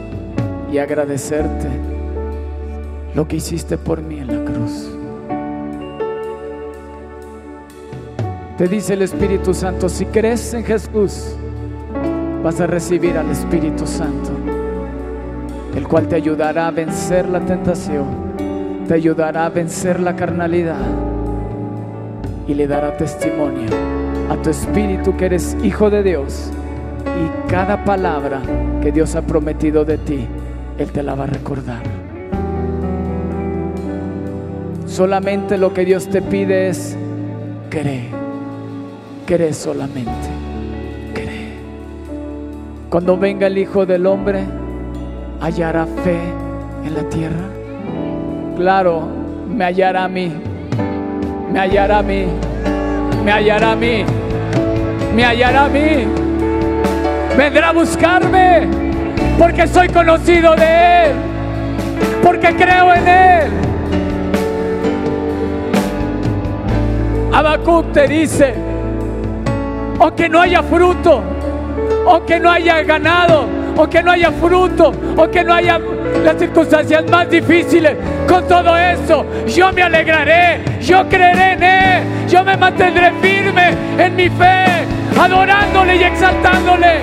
[0.72, 1.70] y agradecerte
[3.14, 4.90] lo que hiciste por mí en la cruz.
[8.58, 11.36] Te dice el Espíritu Santo, si crees en Jesús,
[12.44, 14.32] vas a recibir al Espíritu Santo,
[15.86, 18.08] el cual te ayudará a vencer la tentación,
[18.88, 20.82] te ayudará a vencer la carnalidad
[22.48, 23.70] y le dará testimonio
[24.32, 26.50] a tu espíritu que eres hijo de Dios
[27.06, 28.42] y cada palabra
[28.82, 30.26] que Dios ha prometido de ti,
[30.80, 31.84] Él te la va a recordar.
[34.88, 36.98] Solamente lo que Dios te pide es
[37.70, 38.10] cree,
[39.28, 40.34] cree solamente.
[42.90, 44.46] Cuando venga el Hijo del Hombre,
[45.46, 46.18] hallará fe
[46.84, 47.46] en la tierra.
[48.58, 49.08] Claro,
[49.48, 50.34] me hallará a mí,
[51.52, 52.26] me hallará a mí,
[53.24, 54.04] me hallará a mí,
[55.16, 56.08] me hallará a mí.
[57.38, 58.68] Vendrá a buscarme
[59.38, 61.12] porque soy conocido de Él,
[62.24, 63.52] porque creo en Él.
[67.32, 68.56] Habacuc te dice,
[70.00, 71.22] aunque no haya fruto,
[72.08, 75.80] o que no haya ganado, o que no haya fruto, o que no haya
[76.24, 77.96] las circunstancias más difíciles.
[78.28, 84.16] Con todo eso, yo me alegraré, yo creeré en Él, yo me mantendré firme en
[84.16, 84.66] mi fe,
[85.20, 87.00] adorándole y exaltándole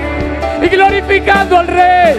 [0.63, 2.15] y glorificando al Rey.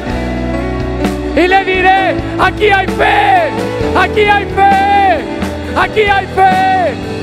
[1.36, 3.50] Y le diré, aquí hay fe,
[3.96, 7.14] aquí hay fe, aquí hay fe.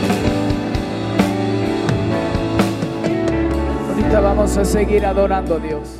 [4.21, 6.00] vamos a seguir adorando a Dios.